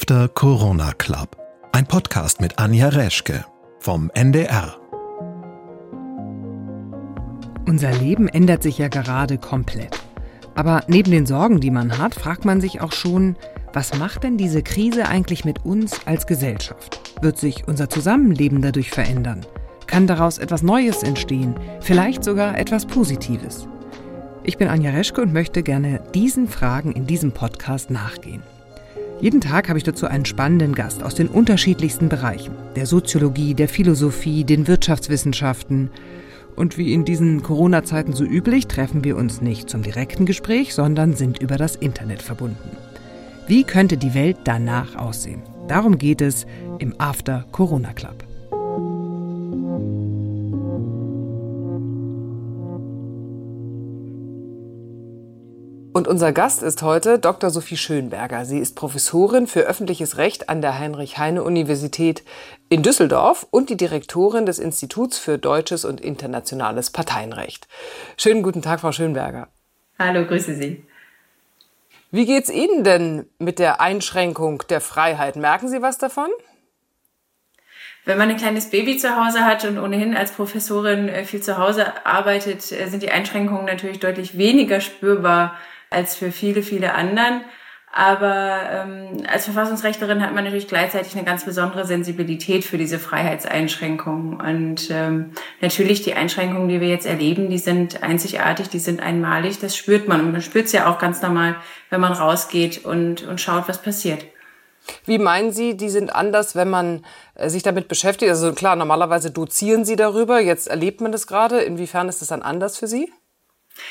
After 0.00 0.28
Corona 0.28 0.92
Club. 0.92 1.36
Ein 1.72 1.84
Podcast 1.84 2.40
mit 2.40 2.60
Anja 2.60 2.88
Reschke 2.88 3.44
vom 3.80 4.12
NDR. 4.14 4.76
Unser 7.66 7.90
Leben 7.94 8.28
ändert 8.28 8.62
sich 8.62 8.78
ja 8.78 8.86
gerade 8.86 9.38
komplett. 9.38 9.98
Aber 10.54 10.84
neben 10.86 11.10
den 11.10 11.26
Sorgen, 11.26 11.58
die 11.58 11.72
man 11.72 11.98
hat, 11.98 12.14
fragt 12.14 12.44
man 12.44 12.60
sich 12.60 12.80
auch 12.80 12.92
schon, 12.92 13.34
was 13.72 13.98
macht 13.98 14.22
denn 14.22 14.36
diese 14.36 14.62
Krise 14.62 15.08
eigentlich 15.08 15.44
mit 15.44 15.64
uns 15.64 16.06
als 16.06 16.28
Gesellschaft? 16.28 17.00
Wird 17.20 17.36
sich 17.36 17.66
unser 17.66 17.90
Zusammenleben 17.90 18.62
dadurch 18.62 18.90
verändern? 18.90 19.44
Kann 19.88 20.06
daraus 20.06 20.38
etwas 20.38 20.62
Neues 20.62 21.02
entstehen? 21.02 21.56
Vielleicht 21.80 22.22
sogar 22.22 22.56
etwas 22.56 22.86
Positives? 22.86 23.66
Ich 24.44 24.58
bin 24.58 24.68
Anja 24.68 24.92
Reschke 24.92 25.22
und 25.22 25.32
möchte 25.32 25.64
gerne 25.64 26.00
diesen 26.14 26.46
Fragen 26.46 26.92
in 26.92 27.08
diesem 27.08 27.32
Podcast 27.32 27.90
nachgehen. 27.90 28.44
Jeden 29.20 29.40
Tag 29.40 29.68
habe 29.68 29.78
ich 29.78 29.84
dazu 29.84 30.06
einen 30.06 30.24
spannenden 30.24 30.76
Gast 30.76 31.02
aus 31.02 31.16
den 31.16 31.26
unterschiedlichsten 31.26 32.08
Bereichen, 32.08 32.54
der 32.76 32.86
Soziologie, 32.86 33.54
der 33.54 33.68
Philosophie, 33.68 34.44
den 34.44 34.68
Wirtschaftswissenschaften. 34.68 35.90
Und 36.54 36.78
wie 36.78 36.92
in 36.92 37.04
diesen 37.04 37.42
Corona-Zeiten 37.42 38.12
so 38.12 38.24
üblich, 38.24 38.68
treffen 38.68 39.02
wir 39.02 39.16
uns 39.16 39.40
nicht 39.40 39.68
zum 39.68 39.82
direkten 39.82 40.24
Gespräch, 40.24 40.72
sondern 40.72 41.14
sind 41.14 41.42
über 41.42 41.56
das 41.56 41.74
Internet 41.74 42.22
verbunden. 42.22 42.76
Wie 43.48 43.64
könnte 43.64 43.96
die 43.96 44.14
Welt 44.14 44.36
danach 44.44 44.94
aussehen? 44.94 45.42
Darum 45.66 45.98
geht 45.98 46.20
es 46.20 46.46
im 46.78 46.94
After 46.98 47.44
Corona 47.50 47.92
Club. 47.94 48.27
Und 55.98 56.06
unser 56.06 56.30
Gast 56.30 56.62
ist 56.62 56.82
heute 56.82 57.18
Dr. 57.18 57.50
Sophie 57.50 57.76
Schönberger. 57.76 58.44
Sie 58.44 58.60
ist 58.60 58.76
Professorin 58.76 59.48
für 59.48 59.62
öffentliches 59.62 60.16
Recht 60.16 60.48
an 60.48 60.62
der 60.62 60.78
Heinrich-Heine-Universität 60.78 62.22
in 62.68 62.84
Düsseldorf 62.84 63.48
und 63.50 63.68
die 63.68 63.76
Direktorin 63.76 64.46
des 64.46 64.60
Instituts 64.60 65.18
für 65.18 65.38
deutsches 65.38 65.84
und 65.84 66.00
internationales 66.00 66.90
Parteienrecht. 66.90 67.66
Schönen 68.16 68.44
guten 68.44 68.62
Tag, 68.62 68.78
Frau 68.78 68.92
Schönberger. 68.92 69.48
Hallo, 69.98 70.24
grüße 70.24 70.54
Sie. 70.54 70.84
Wie 72.12 72.26
geht's 72.26 72.48
Ihnen 72.48 72.84
denn 72.84 73.26
mit 73.40 73.58
der 73.58 73.80
Einschränkung 73.80 74.62
der 74.70 74.80
Freiheit? 74.80 75.34
Merken 75.34 75.68
Sie 75.68 75.82
was 75.82 75.98
davon? 75.98 76.28
Wenn 78.04 78.18
man 78.18 78.30
ein 78.30 78.36
kleines 78.36 78.70
Baby 78.70 78.98
zu 78.98 79.16
Hause 79.16 79.44
hat 79.44 79.64
und 79.64 79.78
ohnehin 79.78 80.16
als 80.16 80.30
Professorin 80.30 81.08
äh, 81.08 81.24
viel 81.24 81.42
zu 81.42 81.58
Hause 81.58 82.06
arbeitet, 82.06 82.70
äh, 82.70 82.86
sind 82.86 83.02
die 83.02 83.10
Einschränkungen 83.10 83.64
natürlich 83.64 83.98
deutlich 83.98 84.38
weniger 84.38 84.80
spürbar 84.80 85.56
als 85.90 86.16
für 86.16 86.32
viele, 86.32 86.62
viele 86.62 86.94
anderen. 86.94 87.42
Aber 87.92 88.60
ähm, 88.70 89.24
als 89.32 89.46
Verfassungsrechtlerin 89.46 90.22
hat 90.22 90.34
man 90.34 90.44
natürlich 90.44 90.68
gleichzeitig 90.68 91.14
eine 91.16 91.24
ganz 91.24 91.44
besondere 91.44 91.86
Sensibilität 91.86 92.64
für 92.64 92.76
diese 92.76 92.98
Freiheitseinschränkungen. 92.98 94.40
Und 94.40 94.90
ähm, 94.90 95.32
natürlich 95.60 96.02
die 96.02 96.14
Einschränkungen, 96.14 96.68
die 96.68 96.80
wir 96.80 96.88
jetzt 96.88 97.06
erleben, 97.06 97.48
die 97.48 97.58
sind 97.58 98.02
einzigartig, 98.02 98.68
die 98.68 98.78
sind 98.78 99.00
einmalig. 99.00 99.58
Das 99.58 99.76
spürt 99.76 100.06
man. 100.06 100.20
Und 100.20 100.32
man 100.32 100.42
spürt 100.42 100.66
es 100.66 100.72
ja 100.72 100.90
auch 100.92 100.98
ganz 100.98 101.22
normal, 101.22 101.56
wenn 101.90 102.00
man 102.00 102.12
rausgeht 102.12 102.84
und, 102.84 103.26
und 103.26 103.40
schaut, 103.40 103.68
was 103.68 103.80
passiert. 103.80 104.24
Wie 105.04 105.18
meinen 105.18 105.52
Sie, 105.52 105.76
die 105.76 105.90
sind 105.90 106.14
anders, 106.14 106.54
wenn 106.54 106.70
man 106.70 107.04
äh, 107.34 107.48
sich 107.48 107.62
damit 107.62 107.88
beschäftigt? 107.88 108.30
Also 108.30 108.52
klar, 108.52 108.76
normalerweise 108.76 109.30
dozieren 109.30 109.84
Sie 109.84 109.96
darüber. 109.96 110.40
Jetzt 110.40 110.68
erlebt 110.68 111.00
man 111.00 111.12
das 111.12 111.26
gerade. 111.26 111.60
Inwiefern 111.60 112.08
ist 112.08 112.20
das 112.20 112.28
dann 112.28 112.42
anders 112.42 112.78
für 112.78 112.86
Sie? 112.86 113.10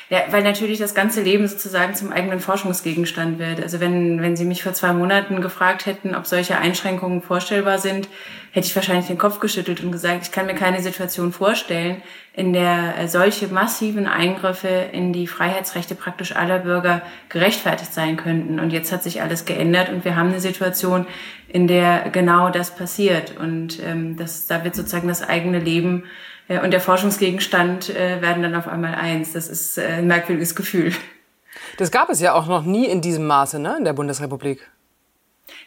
Ja, 0.09 0.19
weil 0.31 0.43
natürlich 0.43 0.80
das 0.80 0.95
ganze 0.95 1.21
Leben 1.21 1.47
sozusagen 1.47 1.93
zum 1.95 2.11
eigenen 2.11 2.39
Forschungsgegenstand 2.39 3.39
wird. 3.39 3.61
Also 3.61 3.80
wenn, 3.80 4.21
wenn 4.21 4.38
Sie 4.38 4.45
mich 4.45 4.63
vor 4.63 4.73
zwei 4.73 4.93
Monaten 4.93 5.41
gefragt 5.41 5.85
hätten, 5.85 6.16
ob 6.16 6.25
solche 6.25 6.57
Einschränkungen 6.57 7.21
vorstellbar 7.21 7.77
sind, 7.77 8.08
hätte 8.52 8.67
ich 8.67 8.75
wahrscheinlich 8.75 9.08
den 9.08 9.17
Kopf 9.17 9.39
geschüttelt 9.39 9.83
und 9.83 9.91
gesagt, 9.91 10.23
ich 10.23 10.31
kann 10.31 10.45
mir 10.45 10.55
keine 10.55 10.81
Situation 10.81 11.31
vorstellen, 11.33 12.02
in 12.33 12.53
der 12.53 12.97
äh, 12.97 13.08
solche 13.08 13.47
massiven 13.47 14.08
Eingriffe 14.08 14.67
in 14.67 15.11
die 15.11 15.27
Freiheitsrechte 15.27 15.95
praktisch 15.95 16.36
aller 16.36 16.59
Bürger 16.59 17.02
gerechtfertigt 17.30 17.93
sein 17.93 18.15
könnten. 18.15 18.59
Und 18.59 18.71
jetzt 18.71 18.92
hat 18.92 19.03
sich 19.03 19.21
alles 19.21 19.45
geändert 19.45 19.89
und 19.89 20.05
wir 20.05 20.15
haben 20.15 20.30
eine 20.30 20.39
Situation, 20.39 21.05
in 21.49 21.67
der 21.67 22.09
genau 22.11 22.49
das 22.49 22.76
passiert. 22.76 23.37
Und 23.37 23.81
ähm, 23.83 24.17
das, 24.17 24.47
da 24.47 24.64
wird 24.64 24.76
sozusagen 24.76 25.08
das 25.08 25.27
eigene 25.27 25.59
Leben 25.59 26.03
äh, 26.47 26.59
und 26.59 26.71
der 26.71 26.81
Forschungsgegenstand 26.81 27.89
äh, 27.89 28.21
werden 28.21 28.43
dann 28.43 28.55
auf 28.55 28.67
einmal 28.67 28.95
eins. 28.95 29.33
Das 29.33 29.47
ist 29.47 29.77
äh, 29.77 29.97
ein 29.97 30.08
merkwürdiges 30.08 30.55
Gefühl. 30.55 30.93
Das 31.77 31.91
gab 31.91 32.09
es 32.09 32.19
ja 32.21 32.33
auch 32.33 32.47
noch 32.47 32.63
nie 32.63 32.85
in 32.85 33.02
diesem 33.02 33.25
Maße 33.27 33.59
ne, 33.59 33.75
in 33.77 33.83
der 33.83 33.93
Bundesrepublik. 33.93 34.67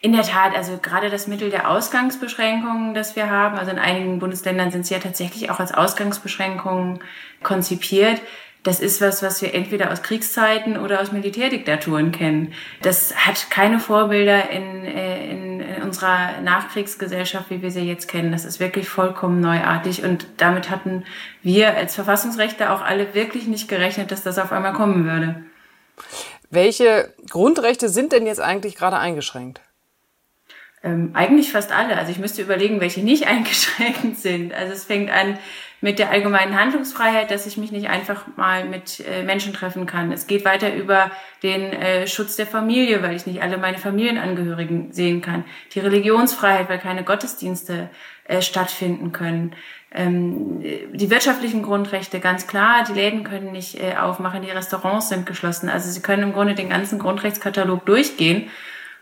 In 0.02 0.12
der 0.12 0.22
Tat, 0.22 0.56
also 0.56 0.78
gerade 0.78 1.10
das 1.10 1.26
Mittel 1.26 1.50
der 1.50 1.70
Ausgangsbeschränkungen, 1.70 2.94
das 2.94 3.16
wir 3.16 3.30
haben, 3.30 3.58
also 3.58 3.70
in 3.70 3.78
einigen 3.78 4.18
Bundesländern 4.18 4.70
sind 4.70 4.86
sie 4.86 4.94
ja 4.94 5.00
tatsächlich 5.00 5.50
auch 5.50 5.60
als 5.60 5.72
Ausgangsbeschränkungen 5.72 7.00
konzipiert. 7.42 8.20
Das 8.62 8.80
ist 8.80 9.00
was, 9.00 9.22
was 9.22 9.40
wir 9.40 9.54
entweder 9.54 9.90
aus 9.90 10.02
Kriegszeiten 10.02 10.76
oder 10.76 11.00
aus 11.00 11.12
Militärdiktaturen 11.12 12.12
kennen. 12.12 12.52
Das 12.82 13.14
hat 13.16 13.50
keine 13.50 13.80
Vorbilder 13.80 14.50
in, 14.50 14.84
in 14.84 15.50
in 15.76 15.82
unserer 15.82 16.40
Nachkriegsgesellschaft, 16.40 17.50
wie 17.50 17.62
wir 17.62 17.70
sie 17.70 17.80
jetzt 17.80 18.08
kennen. 18.08 18.32
Das 18.32 18.44
ist 18.44 18.60
wirklich 18.60 18.88
vollkommen 18.88 19.40
neuartig 19.40 20.02
und 20.02 20.26
damit 20.36 20.70
hatten 20.70 21.04
wir 21.42 21.76
als 21.76 21.94
Verfassungsrechte 21.94 22.70
auch 22.70 22.82
alle 22.82 23.14
wirklich 23.14 23.46
nicht 23.46 23.68
gerechnet, 23.68 24.10
dass 24.10 24.22
das 24.22 24.38
auf 24.38 24.52
einmal 24.52 24.72
kommen 24.72 25.04
würde. 25.04 25.42
Welche 26.50 27.14
Grundrechte 27.28 27.88
sind 27.88 28.12
denn 28.12 28.26
jetzt 28.26 28.40
eigentlich 28.40 28.74
gerade 28.74 28.98
eingeschränkt? 28.98 29.60
Ähm, 30.82 31.10
eigentlich 31.12 31.52
fast 31.52 31.72
alle. 31.72 31.98
Also 31.98 32.10
ich 32.10 32.18
müsste 32.18 32.40
überlegen, 32.42 32.80
welche 32.80 33.02
nicht 33.02 33.26
eingeschränkt 33.28 34.16
sind. 34.16 34.54
Also 34.54 34.72
es 34.72 34.84
fängt 34.84 35.10
an 35.10 35.38
mit 35.82 35.98
der 35.98 36.10
allgemeinen 36.10 36.58
Handlungsfreiheit, 36.58 37.30
dass 37.30 37.46
ich 37.46 37.56
mich 37.56 37.72
nicht 37.72 37.88
einfach 37.88 38.26
mal 38.36 38.66
mit 38.66 39.00
äh, 39.00 39.22
Menschen 39.22 39.54
treffen 39.54 39.86
kann. 39.86 40.12
Es 40.12 40.26
geht 40.26 40.44
weiter 40.44 40.74
über 40.74 41.10
den 41.42 41.72
äh, 41.72 42.06
Schutz 42.06 42.36
der 42.36 42.46
Familie, 42.46 43.02
weil 43.02 43.16
ich 43.16 43.26
nicht 43.26 43.42
alle 43.42 43.56
meine 43.56 43.78
Familienangehörigen 43.78 44.92
sehen 44.92 45.22
kann. 45.22 45.44
Die 45.72 45.80
Religionsfreiheit, 45.80 46.68
weil 46.68 46.78
keine 46.78 47.02
Gottesdienste 47.02 47.88
äh, 48.24 48.42
stattfinden 48.42 49.12
können. 49.12 49.54
Ähm, 49.92 50.60
die 50.60 51.10
wirtschaftlichen 51.10 51.62
Grundrechte, 51.62 52.20
ganz 52.20 52.46
klar, 52.46 52.84
die 52.86 52.92
Läden 52.92 53.24
können 53.24 53.50
nicht 53.50 53.80
äh, 53.82 53.96
aufmachen, 53.96 54.42
die 54.42 54.50
Restaurants 54.50 55.08
sind 55.08 55.24
geschlossen. 55.26 55.68
Also 55.68 55.90
sie 55.90 56.02
können 56.02 56.24
im 56.24 56.32
Grunde 56.32 56.54
den 56.54 56.68
ganzen 56.68 56.98
Grundrechtskatalog 56.98 57.86
durchgehen. 57.86 58.50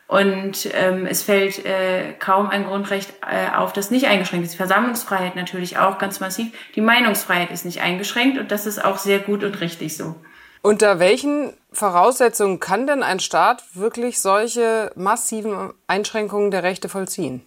Und 0.09 0.67
ähm, 0.73 1.05
es 1.05 1.23
fällt 1.23 1.67
äh, 1.67 2.15
kaum 2.19 2.49
ein 2.49 2.65
Grundrecht 2.65 3.13
äh, 3.31 3.55
auf, 3.55 3.75
das 3.75 3.91
nicht 3.91 4.07
eingeschränkt 4.07 4.47
ist. 4.47 4.53
Die 4.55 4.57
Versammlungsfreiheit 4.57 5.37
natürlich 5.37 5.77
auch 5.77 5.99
ganz 5.99 6.19
massiv. 6.19 6.51
Die 6.75 6.81
Meinungsfreiheit 6.81 7.51
ist 7.51 7.67
nicht 7.67 7.83
eingeschränkt 7.83 8.39
und 8.39 8.51
das 8.51 8.65
ist 8.65 8.83
auch 8.83 8.97
sehr 8.97 9.19
gut 9.19 9.45
und 9.45 9.61
richtig 9.61 9.99
so. 9.99 10.17
Unter 10.63 10.99
welchen 10.99 11.53
Voraussetzungen 11.73 12.59
kann 12.59 12.87
denn 12.87 13.03
ein 13.03 13.21
Staat 13.21 13.63
wirklich 13.75 14.21
solche 14.21 14.91
massiven 14.97 15.75
Einschränkungen 15.87 16.51
der 16.51 16.63
Rechte 16.63 16.89
vollziehen? 16.89 17.43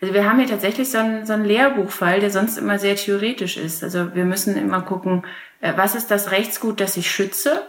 Also 0.00 0.14
wir 0.14 0.28
haben 0.28 0.40
hier 0.40 0.48
tatsächlich 0.48 0.90
so 0.90 0.98
einen, 0.98 1.24
so 1.24 1.34
einen 1.34 1.44
Lehrbuchfall, 1.44 2.18
der 2.18 2.30
sonst 2.30 2.58
immer 2.58 2.80
sehr 2.80 2.96
theoretisch 2.96 3.56
ist. 3.56 3.84
Also 3.84 4.12
wir 4.12 4.24
müssen 4.24 4.56
immer 4.56 4.82
gucken, 4.82 5.24
äh, 5.60 5.72
was 5.76 5.94
ist 5.94 6.10
das 6.10 6.32
Rechtsgut, 6.32 6.80
das 6.80 6.96
ich 6.96 7.08
schütze 7.08 7.62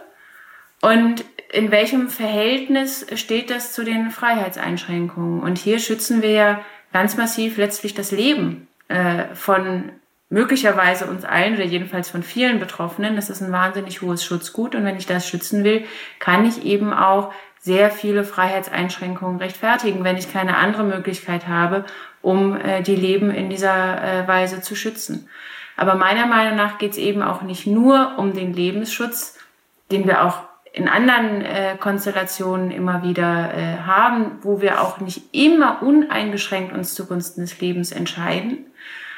und 0.82 1.24
in 1.52 1.70
welchem 1.70 2.08
Verhältnis 2.08 3.06
steht 3.16 3.50
das 3.50 3.72
zu 3.72 3.84
den 3.84 4.10
Freiheitseinschränkungen? 4.10 5.40
Und 5.42 5.58
hier 5.58 5.78
schützen 5.78 6.22
wir 6.22 6.30
ja 6.30 6.60
ganz 6.92 7.16
massiv 7.16 7.56
letztlich 7.56 7.94
das 7.94 8.12
Leben 8.12 8.68
äh, 8.88 9.34
von 9.34 9.90
möglicherweise 10.28 11.06
uns 11.06 11.24
allen 11.24 11.54
oder 11.54 11.64
jedenfalls 11.64 12.08
von 12.08 12.22
vielen 12.22 12.60
Betroffenen. 12.60 13.16
Das 13.16 13.30
ist 13.30 13.42
ein 13.42 13.52
wahnsinnig 13.52 14.00
hohes 14.00 14.24
Schutzgut. 14.24 14.74
Und 14.74 14.84
wenn 14.84 14.96
ich 14.96 15.06
das 15.06 15.28
schützen 15.28 15.64
will, 15.64 15.84
kann 16.20 16.46
ich 16.46 16.64
eben 16.64 16.92
auch 16.92 17.32
sehr 17.58 17.90
viele 17.90 18.24
Freiheitseinschränkungen 18.24 19.38
rechtfertigen, 19.38 20.02
wenn 20.04 20.16
ich 20.16 20.32
keine 20.32 20.56
andere 20.56 20.84
Möglichkeit 20.84 21.46
habe, 21.46 21.84
um 22.22 22.56
äh, 22.56 22.82
die 22.82 22.96
Leben 22.96 23.30
in 23.30 23.50
dieser 23.50 24.02
äh, 24.02 24.28
Weise 24.28 24.62
zu 24.62 24.74
schützen. 24.74 25.28
Aber 25.76 25.94
meiner 25.94 26.26
Meinung 26.26 26.56
nach 26.56 26.78
geht 26.78 26.92
es 26.92 26.98
eben 26.98 27.22
auch 27.22 27.42
nicht 27.42 27.66
nur 27.66 28.14
um 28.18 28.32
den 28.34 28.54
Lebensschutz, 28.54 29.38
den 29.90 30.06
wir 30.06 30.24
auch 30.24 30.49
in 30.72 30.88
anderen 30.88 31.42
äh, 31.42 31.76
Konstellationen 31.78 32.70
immer 32.70 33.02
wieder 33.02 33.52
äh, 33.54 33.78
haben, 33.78 34.38
wo 34.42 34.60
wir 34.60 34.80
auch 34.82 35.00
nicht 35.00 35.34
immer 35.34 35.82
uneingeschränkt 35.82 36.72
uns 36.72 36.94
zugunsten 36.94 37.40
des 37.40 37.60
Lebens 37.60 37.90
entscheiden. 37.90 38.66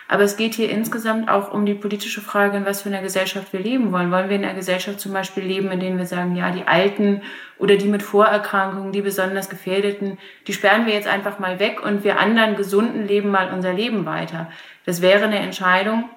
Aber 0.09 0.25
es 0.25 0.37
geht 0.37 0.55
hier 0.55 0.69
insgesamt 0.69 1.31
auch 1.31 1.53
um 1.53 1.65
die 1.65 1.75
politische 1.75 2.21
Frage, 2.21 2.59
in 2.59 2.67
was 2.67 2.83
für 2.83 2.91
einer 2.91 3.01
Gesellschaft 3.01 3.53
wir 3.53 3.61
leben 3.61 3.93
wollen. 3.93 4.11
Wollen 4.11 4.29
wir 4.29 4.37
in 4.37 4.45
einer 4.45 4.55
Gesellschaft 4.55 5.01
zum 5.01 5.13
Beispiel 5.13 5.43
leben, 5.43 5.71
in 5.71 5.81
der 5.81 5.97
wir 5.97 6.07
sagen, 6.07 6.37
ja, 6.37 6.51
die 6.51 6.67
Alten 6.67 7.23
oder 7.59 7.77
die 7.77 7.89
mit 7.89 8.03
Vorerkrankungen, 8.03 8.93
die 8.93 9.01
besonders 9.01 9.49
Gefährdeten, 9.49 10.19
die 10.47 10.53
sperren 10.53 10.87
wir 10.87 10.93
jetzt 10.93 11.09
einfach 11.09 11.39
mal 11.39 11.59
weg 11.59 11.83
und 11.83 12.05
wir 12.05 12.19
anderen 12.19 12.57
Gesunden 12.57 13.07
leben 13.07 13.31
mal 13.31 13.53
unser 13.55 13.73
Leben 13.73 14.05
weiter. 14.05 14.51
Das 14.85 15.01
wäre 15.01 15.25
eine 15.25 15.39
Entscheidung, 15.39 16.11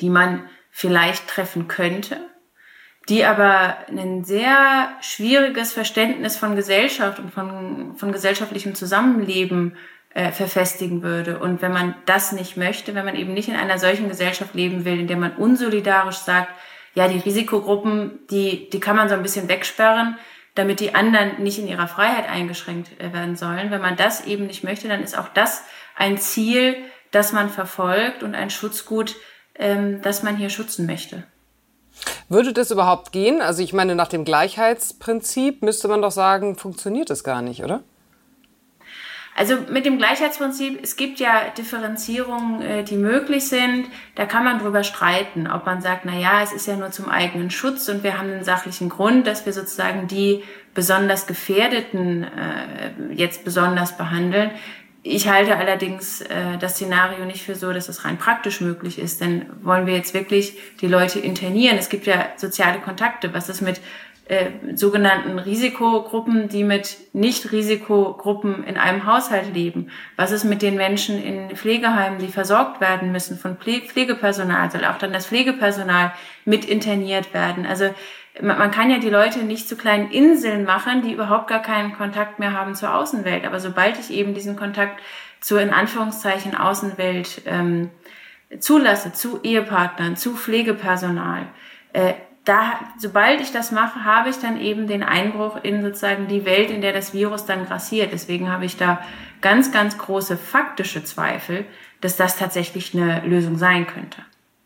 die 0.00 0.10
man 0.10 0.42
vielleicht 0.70 1.26
treffen 1.26 1.68
könnte 1.68 2.18
die 3.08 3.24
aber 3.24 3.76
ein 3.88 4.24
sehr 4.24 4.90
schwieriges 5.00 5.72
Verständnis 5.72 6.36
von 6.36 6.56
Gesellschaft 6.56 7.18
und 7.18 7.32
von, 7.32 7.94
von 7.96 8.12
gesellschaftlichem 8.12 8.74
Zusammenleben 8.74 9.76
äh, 10.12 10.32
verfestigen 10.32 11.02
würde. 11.02 11.38
Und 11.38 11.62
wenn 11.62 11.72
man 11.72 11.94
das 12.06 12.32
nicht 12.32 12.56
möchte, 12.56 12.94
wenn 12.94 13.04
man 13.04 13.16
eben 13.16 13.34
nicht 13.34 13.48
in 13.48 13.54
einer 13.54 13.78
solchen 13.78 14.08
Gesellschaft 14.08 14.54
leben 14.54 14.84
will, 14.84 14.98
in 14.98 15.06
der 15.06 15.18
man 15.18 15.36
unsolidarisch 15.36 16.16
sagt, 16.16 16.48
ja, 16.94 17.06
die 17.06 17.18
Risikogruppen, 17.18 18.20
die, 18.30 18.70
die 18.70 18.80
kann 18.80 18.96
man 18.96 19.08
so 19.08 19.14
ein 19.14 19.22
bisschen 19.22 19.48
wegsperren, 19.48 20.16
damit 20.54 20.80
die 20.80 20.94
anderen 20.94 21.42
nicht 21.42 21.58
in 21.58 21.68
ihrer 21.68 21.86
Freiheit 21.86 22.28
eingeschränkt 22.28 22.98
äh, 22.98 23.12
werden 23.12 23.36
sollen. 23.36 23.70
Wenn 23.70 23.82
man 23.82 23.96
das 23.96 24.26
eben 24.26 24.46
nicht 24.46 24.64
möchte, 24.64 24.88
dann 24.88 25.02
ist 25.02 25.16
auch 25.16 25.28
das 25.28 25.62
ein 25.94 26.18
Ziel, 26.18 26.76
das 27.12 27.32
man 27.32 27.50
verfolgt 27.50 28.22
und 28.22 28.34
ein 28.34 28.50
Schutzgut, 28.50 29.14
ähm, 29.54 30.02
das 30.02 30.22
man 30.22 30.36
hier 30.36 30.50
schützen 30.50 30.86
möchte. 30.86 31.24
Würde 32.28 32.52
das 32.52 32.70
überhaupt 32.70 33.12
gehen? 33.12 33.40
Also 33.40 33.62
ich 33.62 33.72
meine, 33.72 33.94
nach 33.94 34.08
dem 34.08 34.24
Gleichheitsprinzip 34.24 35.62
müsste 35.62 35.88
man 35.88 36.02
doch 36.02 36.10
sagen, 36.10 36.56
funktioniert 36.56 37.10
das 37.10 37.24
gar 37.24 37.42
nicht, 37.42 37.62
oder? 37.62 37.82
Also 39.38 39.56
mit 39.70 39.84
dem 39.84 39.98
Gleichheitsprinzip, 39.98 40.80
es 40.82 40.96
gibt 40.96 41.20
ja 41.20 41.50
Differenzierungen, 41.58 42.62
äh, 42.62 42.84
die 42.84 42.96
möglich 42.96 43.46
sind. 43.46 43.86
Da 44.14 44.24
kann 44.24 44.44
man 44.44 44.58
drüber 44.58 44.82
streiten, 44.82 45.46
ob 45.46 45.66
man 45.66 45.82
sagt, 45.82 46.06
na 46.06 46.18
ja, 46.18 46.42
es 46.42 46.54
ist 46.54 46.66
ja 46.66 46.76
nur 46.76 46.90
zum 46.90 47.10
eigenen 47.10 47.50
Schutz 47.50 47.86
und 47.90 48.02
wir 48.02 48.18
haben 48.18 48.32
einen 48.32 48.44
sachlichen 48.44 48.88
Grund, 48.88 49.26
dass 49.26 49.44
wir 49.44 49.52
sozusagen 49.52 50.08
die 50.08 50.42
besonders 50.72 51.26
Gefährdeten 51.26 52.24
äh, 52.24 53.12
jetzt 53.12 53.44
besonders 53.44 53.98
behandeln. 53.98 54.52
Ich 55.08 55.28
halte 55.28 55.56
allerdings 55.56 56.20
äh, 56.20 56.58
das 56.58 56.72
Szenario 56.72 57.24
nicht 57.26 57.44
für 57.44 57.54
so, 57.54 57.72
dass 57.72 57.88
es 57.88 58.04
rein 58.04 58.18
praktisch 58.18 58.60
möglich 58.60 58.98
ist. 58.98 59.20
Denn 59.20 59.46
wollen 59.62 59.86
wir 59.86 59.94
jetzt 59.94 60.14
wirklich 60.14 60.58
die 60.80 60.88
Leute 60.88 61.20
internieren? 61.20 61.78
Es 61.78 61.88
gibt 61.88 62.06
ja 62.06 62.30
soziale 62.36 62.80
Kontakte. 62.80 63.32
Was 63.32 63.48
ist 63.48 63.60
mit 63.60 63.80
äh, 64.28 64.50
sogenannten 64.74 65.38
Risikogruppen, 65.38 66.48
die 66.48 66.64
mit 66.64 66.96
Nicht-Risikogruppen 67.12 68.64
in 68.64 68.76
einem 68.76 69.06
Haushalt 69.06 69.54
leben? 69.54 69.90
Was 70.16 70.32
ist 70.32 70.44
mit 70.44 70.62
den 70.62 70.74
Menschen 70.74 71.22
in 71.22 71.54
Pflegeheimen, 71.54 72.18
die 72.18 72.28
versorgt 72.28 72.80
werden 72.80 73.12
müssen 73.12 73.38
von 73.38 73.56
Pflegepersonal? 73.56 74.70
Soll 74.70 74.84
auch 74.84 74.98
dann 74.98 75.12
das 75.12 75.26
Pflegepersonal 75.26 76.12
mit 76.44 76.64
interniert 76.64 77.34
werden? 77.34 77.66
Also 77.66 77.94
man 78.42 78.70
kann 78.70 78.90
ja 78.90 78.98
die 78.98 79.10
Leute 79.10 79.44
nicht 79.44 79.68
zu 79.68 79.76
kleinen 79.76 80.10
Inseln 80.10 80.64
machen, 80.64 81.02
die 81.02 81.12
überhaupt 81.12 81.46
gar 81.46 81.62
keinen 81.62 81.92
Kontakt 81.92 82.38
mehr 82.38 82.52
haben 82.52 82.74
zur 82.74 82.94
Außenwelt. 82.94 83.46
Aber 83.46 83.60
sobald 83.60 83.98
ich 83.98 84.10
eben 84.10 84.34
diesen 84.34 84.56
Kontakt 84.56 85.00
zur 85.40 85.60
in 85.60 85.70
Anführungszeichen 85.70 86.56
Außenwelt 86.56 87.42
ähm, 87.46 87.90
zulasse, 88.58 89.12
zu 89.12 89.40
Ehepartnern, 89.42 90.16
zu 90.16 90.34
Pflegepersonal, 90.34 91.46
äh, 91.92 92.14
da, 92.46 92.78
sobald 92.96 93.40
ich 93.40 93.50
das 93.50 93.72
mache, 93.72 94.04
habe 94.04 94.30
ich 94.30 94.38
dann 94.38 94.58
eben 94.60 94.86
den 94.86 95.02
Einbruch 95.02 95.56
in 95.62 95.82
sozusagen 95.82 96.28
die 96.28 96.44
Welt, 96.44 96.70
in 96.70 96.80
der 96.80 96.92
das 96.92 97.12
Virus 97.12 97.44
dann 97.44 97.66
grassiert. 97.66 98.12
Deswegen 98.12 98.50
habe 98.50 98.64
ich 98.64 98.76
da 98.76 99.00
ganz, 99.40 99.72
ganz 99.72 99.98
große 99.98 100.36
faktische 100.36 101.02
Zweifel, 101.02 101.66
dass 102.00 102.16
das 102.16 102.36
tatsächlich 102.36 102.94
eine 102.94 103.20
Lösung 103.26 103.58
sein 103.58 103.86
könnte. 103.86 104.18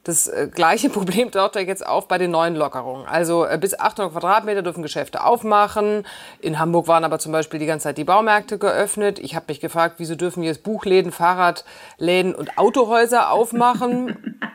Das 0.04 0.28
äh, 0.28 0.48
gleiche 0.52 0.90
Problem 0.90 1.30
taucht 1.30 1.56
ja 1.56 1.62
jetzt 1.62 1.86
auf 1.86 2.06
bei 2.06 2.18
den 2.18 2.30
neuen 2.30 2.54
Lockerungen. 2.54 3.06
Also 3.06 3.46
äh, 3.46 3.56
bis 3.58 3.78
800 3.78 4.12
Quadratmeter 4.12 4.60
dürfen 4.60 4.82
Geschäfte 4.82 5.24
aufmachen. 5.24 6.04
In 6.40 6.58
Hamburg 6.58 6.86
waren 6.86 7.04
aber 7.04 7.18
zum 7.18 7.32
Beispiel 7.32 7.60
die 7.60 7.66
ganze 7.66 7.84
Zeit 7.84 7.98
die 7.98 8.04
Baumärkte 8.04 8.58
geöffnet. 8.58 9.18
Ich 9.18 9.34
habe 9.34 9.46
mich 9.48 9.60
gefragt, 9.60 9.94
wieso 9.98 10.16
dürfen 10.16 10.42
jetzt 10.42 10.62
Buchläden, 10.62 11.12
Fahrradläden 11.12 12.34
und 12.34 12.58
Autohäuser 12.58 13.30
aufmachen? 13.30 14.36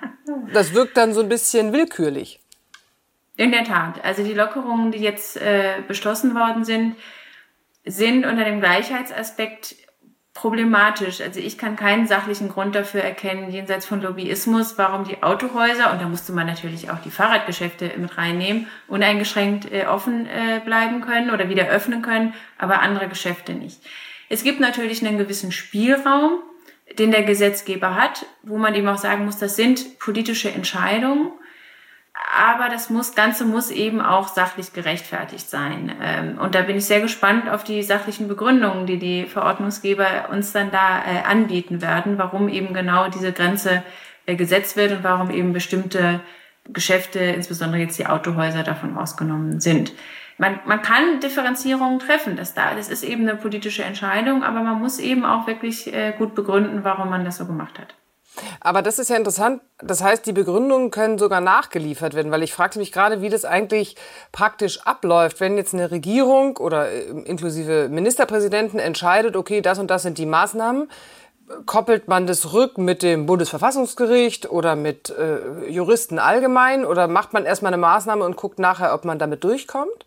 Das 0.53 0.73
wirkt 0.73 0.97
dann 0.97 1.13
so 1.13 1.21
ein 1.21 1.29
bisschen 1.29 1.71
willkürlich. 1.71 2.44
In 3.37 3.51
der 3.51 3.65
Tat. 3.65 4.03
Also 4.03 4.23
die 4.23 4.33
Lockerungen, 4.33 4.91
die 4.91 4.99
jetzt 4.99 5.37
äh, 5.37 5.81
beschlossen 5.87 6.35
worden 6.35 6.63
sind, 6.63 6.95
sind 7.83 8.25
unter 8.25 8.45
dem 8.45 8.61
Gleichheitsaspekt 8.61 9.75
problematisch. 10.33 11.21
Also 11.21 11.39
ich 11.39 11.57
kann 11.57 11.75
keinen 11.75 12.07
sachlichen 12.07 12.49
Grund 12.49 12.75
dafür 12.75 13.01
erkennen, 13.01 13.49
jenseits 13.51 13.85
von 13.85 14.01
Lobbyismus, 14.01 14.77
warum 14.77 15.05
die 15.05 15.23
Autohäuser, 15.23 15.91
und 15.91 16.01
da 16.01 16.07
musste 16.07 16.33
man 16.33 16.45
natürlich 16.45 16.91
auch 16.91 16.99
die 16.99 17.09
Fahrradgeschäfte 17.09 17.91
mit 17.97 18.17
reinnehmen, 18.17 18.67
uneingeschränkt 18.87 19.71
äh, 19.71 19.85
offen 19.85 20.27
äh, 20.27 20.61
bleiben 20.63 21.01
können 21.01 21.31
oder 21.31 21.49
wieder 21.49 21.67
öffnen 21.67 22.01
können, 22.01 22.33
aber 22.57 22.81
andere 22.81 23.07
Geschäfte 23.07 23.53
nicht. 23.53 23.81
Es 24.27 24.43
gibt 24.43 24.59
natürlich 24.59 25.05
einen 25.05 25.17
gewissen 25.17 25.51
Spielraum, 25.51 26.39
den 26.99 27.11
der 27.11 27.23
Gesetzgeber 27.23 27.95
hat, 27.95 28.25
wo 28.43 28.57
man 28.57 28.75
eben 28.75 28.87
auch 28.87 28.97
sagen 28.97 29.25
muss, 29.25 29.37
das 29.37 29.55
sind 29.55 29.99
politische 29.99 30.51
Entscheidungen 30.51 31.31
aber 32.35 32.69
das 32.69 32.89
muss, 32.89 33.15
Ganze 33.15 33.45
muss 33.45 33.71
eben 33.71 34.01
auch 34.01 34.27
sachlich 34.27 34.73
gerechtfertigt 34.73 35.49
sein. 35.49 35.91
Ähm, 36.01 36.37
und 36.37 36.53
da 36.53 36.61
bin 36.61 36.75
ich 36.75 36.85
sehr 36.85 36.99
gespannt 36.99 37.49
auf 37.49 37.63
die 37.63 37.81
sachlichen 37.81 38.27
Begründungen, 38.27 38.85
die 38.85 38.99
die 38.99 39.25
Verordnungsgeber 39.25 40.29
uns 40.31 40.51
dann 40.51 40.71
da 40.71 40.99
äh, 40.99 41.23
anbieten 41.25 41.81
werden, 41.81 42.17
warum 42.17 42.49
eben 42.49 42.73
genau 42.73 43.07
diese 43.09 43.31
Grenze 43.31 43.83
äh, 44.25 44.35
gesetzt 44.35 44.75
wird 44.75 44.91
und 44.91 45.03
warum 45.03 45.31
eben 45.31 45.53
bestimmte 45.53 46.19
Geschäfte, 46.67 47.19
insbesondere 47.19 47.81
jetzt 47.81 47.97
die 47.99 48.07
Autohäuser, 48.07 48.63
davon 48.63 48.97
ausgenommen 48.97 49.59
sind. 49.61 49.93
Man, 50.37 50.59
man 50.65 50.81
kann 50.81 51.21
Differenzierungen 51.21 51.99
treffen, 51.99 52.35
das, 52.35 52.53
da, 52.53 52.75
das 52.75 52.89
ist 52.89 53.03
eben 53.03 53.21
eine 53.21 53.37
politische 53.37 53.83
Entscheidung, 53.83 54.43
aber 54.43 54.61
man 54.61 54.79
muss 54.79 54.99
eben 54.99 55.23
auch 55.23 55.47
wirklich 55.47 55.93
äh, 55.93 56.13
gut 56.17 56.35
begründen, 56.35 56.83
warum 56.83 57.09
man 57.09 57.23
das 57.23 57.37
so 57.37 57.45
gemacht 57.45 57.79
hat. 57.79 57.95
Aber 58.59 58.81
das 58.81 58.99
ist 58.99 59.09
ja 59.09 59.15
interessant. 59.15 59.61
Das 59.79 60.03
heißt, 60.03 60.25
die 60.25 60.33
Begründungen 60.33 60.91
können 60.91 61.17
sogar 61.17 61.41
nachgeliefert 61.41 62.13
werden, 62.13 62.31
weil 62.31 62.43
ich 62.43 62.53
fragte 62.53 62.79
mich 62.79 62.91
gerade, 62.91 63.21
wie 63.21 63.29
das 63.29 63.45
eigentlich 63.45 63.95
praktisch 64.31 64.81
abläuft, 64.85 65.39
wenn 65.39 65.57
jetzt 65.57 65.73
eine 65.73 65.91
Regierung 65.91 66.57
oder 66.57 66.89
äh, 66.89 67.03
inklusive 67.25 67.89
Ministerpräsidenten 67.89 68.79
entscheidet, 68.79 69.35
okay, 69.35 69.61
das 69.61 69.79
und 69.79 69.89
das 69.89 70.03
sind 70.03 70.17
die 70.17 70.25
Maßnahmen. 70.25 70.89
Koppelt 71.67 72.07
man 72.07 72.25
das 72.25 72.53
rück 72.53 72.79
mit 72.79 73.03
dem 73.03 73.27
Bundesverfassungsgericht 73.27 74.49
oder 74.49 74.75
mit 74.75 75.11
äh, 75.11 75.69
Juristen 75.69 76.17
allgemein 76.17 76.85
oder 76.85 77.07
macht 77.07 77.33
man 77.33 77.45
erstmal 77.45 77.71
eine 77.71 77.81
Maßnahme 77.81 78.25
und 78.25 78.35
guckt 78.35 78.57
nachher, 78.57 78.95
ob 78.95 79.05
man 79.05 79.19
damit 79.19 79.43
durchkommt? 79.43 80.05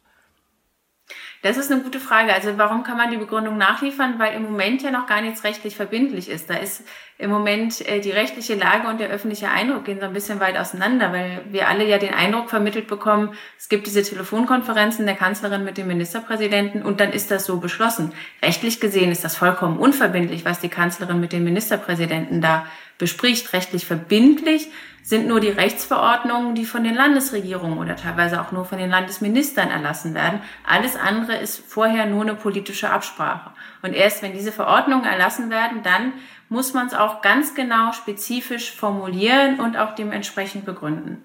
Das 1.43 1.57
ist 1.57 1.71
eine 1.71 1.83
gute 1.83 2.01
Frage. 2.01 2.33
Also 2.35 2.59
warum 2.59 2.83
kann 2.83 2.97
man 2.97 3.11
die 3.11 3.17
Begründung 3.17 3.57
nachliefern? 3.57 4.19
Weil 4.19 4.35
im 4.35 4.43
Moment 4.43 4.83
ja 4.83 4.91
noch 4.91 5.07
gar 5.07 5.21
nichts 5.21 5.45
rechtlich 5.45 5.77
verbindlich 5.77 6.29
ist. 6.29 6.51
Da 6.51 6.55
ist 6.55 6.83
im 7.17 7.31
Moment 7.31 7.87
äh, 7.89 8.01
die 8.01 8.11
rechtliche 8.11 8.55
Lage 8.55 8.89
und 8.89 8.99
der 8.99 9.09
öffentliche 9.09 9.49
Eindruck 9.49 9.85
gehen 9.85 10.01
so 10.01 10.07
ein 10.07 10.13
bisschen 10.13 10.41
weit 10.41 10.57
auseinander, 10.57 11.13
weil 11.13 11.43
wir 11.51 11.69
alle 11.69 11.85
ja 11.85 11.99
den 11.99 12.15
Eindruck 12.15 12.49
vermittelt 12.49 12.87
bekommen, 12.87 13.35
es 13.57 13.69
gibt 13.69 13.87
diese 13.87 14.03
Telefonkonferenzen 14.03 15.05
der 15.05 15.17
Kanzlerin 15.17 15.65
mit 15.65 15.79
dem 15.79 15.89
Ministerpräsidenten 15.89 16.83
und 16.83 17.01
dann 17.01 17.13
ist 17.13 17.31
das 17.31 17.45
so 17.45 17.59
beschlossen. 17.59 18.13
Rechtlich 18.43 18.81
gesehen 18.81 19.11
ist 19.11 19.25
das 19.25 19.37
vollkommen 19.37 19.79
unverbindlich, 19.79 20.45
was 20.45 20.61
die 20.61 20.69
Kanzlerin 20.69 21.21
mit 21.21 21.33
dem 21.33 21.45
Ministerpräsidenten 21.45 22.41
da 22.41 22.67
bespricht. 22.99 23.53
Rechtlich 23.53 23.87
verbindlich 23.87 24.69
sind 25.03 25.27
nur 25.27 25.41
die 25.41 25.49
Rechtsverordnungen, 25.49 26.55
die 26.55 26.67
von 26.67 26.85
den 26.85 26.95
Landesregierungen 26.95 27.79
oder 27.79 27.97
teilweise 27.97 28.43
auch 28.43 28.53
nur 28.53 28.67
von 28.67 28.77
den 28.77 28.91
Landesministern 28.91 29.71
erlassen 29.71 30.13
werden. 30.13 30.43
Alles 30.67 30.97
andere 30.97 31.37
ist 31.37 31.65
vorher 31.67 32.05
nur 32.05 32.23
eine 32.23 32.35
politische 32.35 32.91
Absprache. 32.91 33.53
Und 33.81 33.95
erst 33.95 34.23
wenn 34.23 34.35
diese 34.35 34.53
Verordnungen 34.53 35.07
erlassen 35.07 35.49
werden, 35.49 35.83
dann 35.83 36.13
muss 36.51 36.75
man 36.75 36.89
es 36.89 36.95
auch 36.95 37.23
ganz 37.23 37.55
genau 37.55 37.93
spezifisch 37.93 38.73
formulieren 38.73 39.61
und 39.61 39.77
auch 39.77 39.95
dementsprechend 39.95 40.67
begründen. 40.67 41.25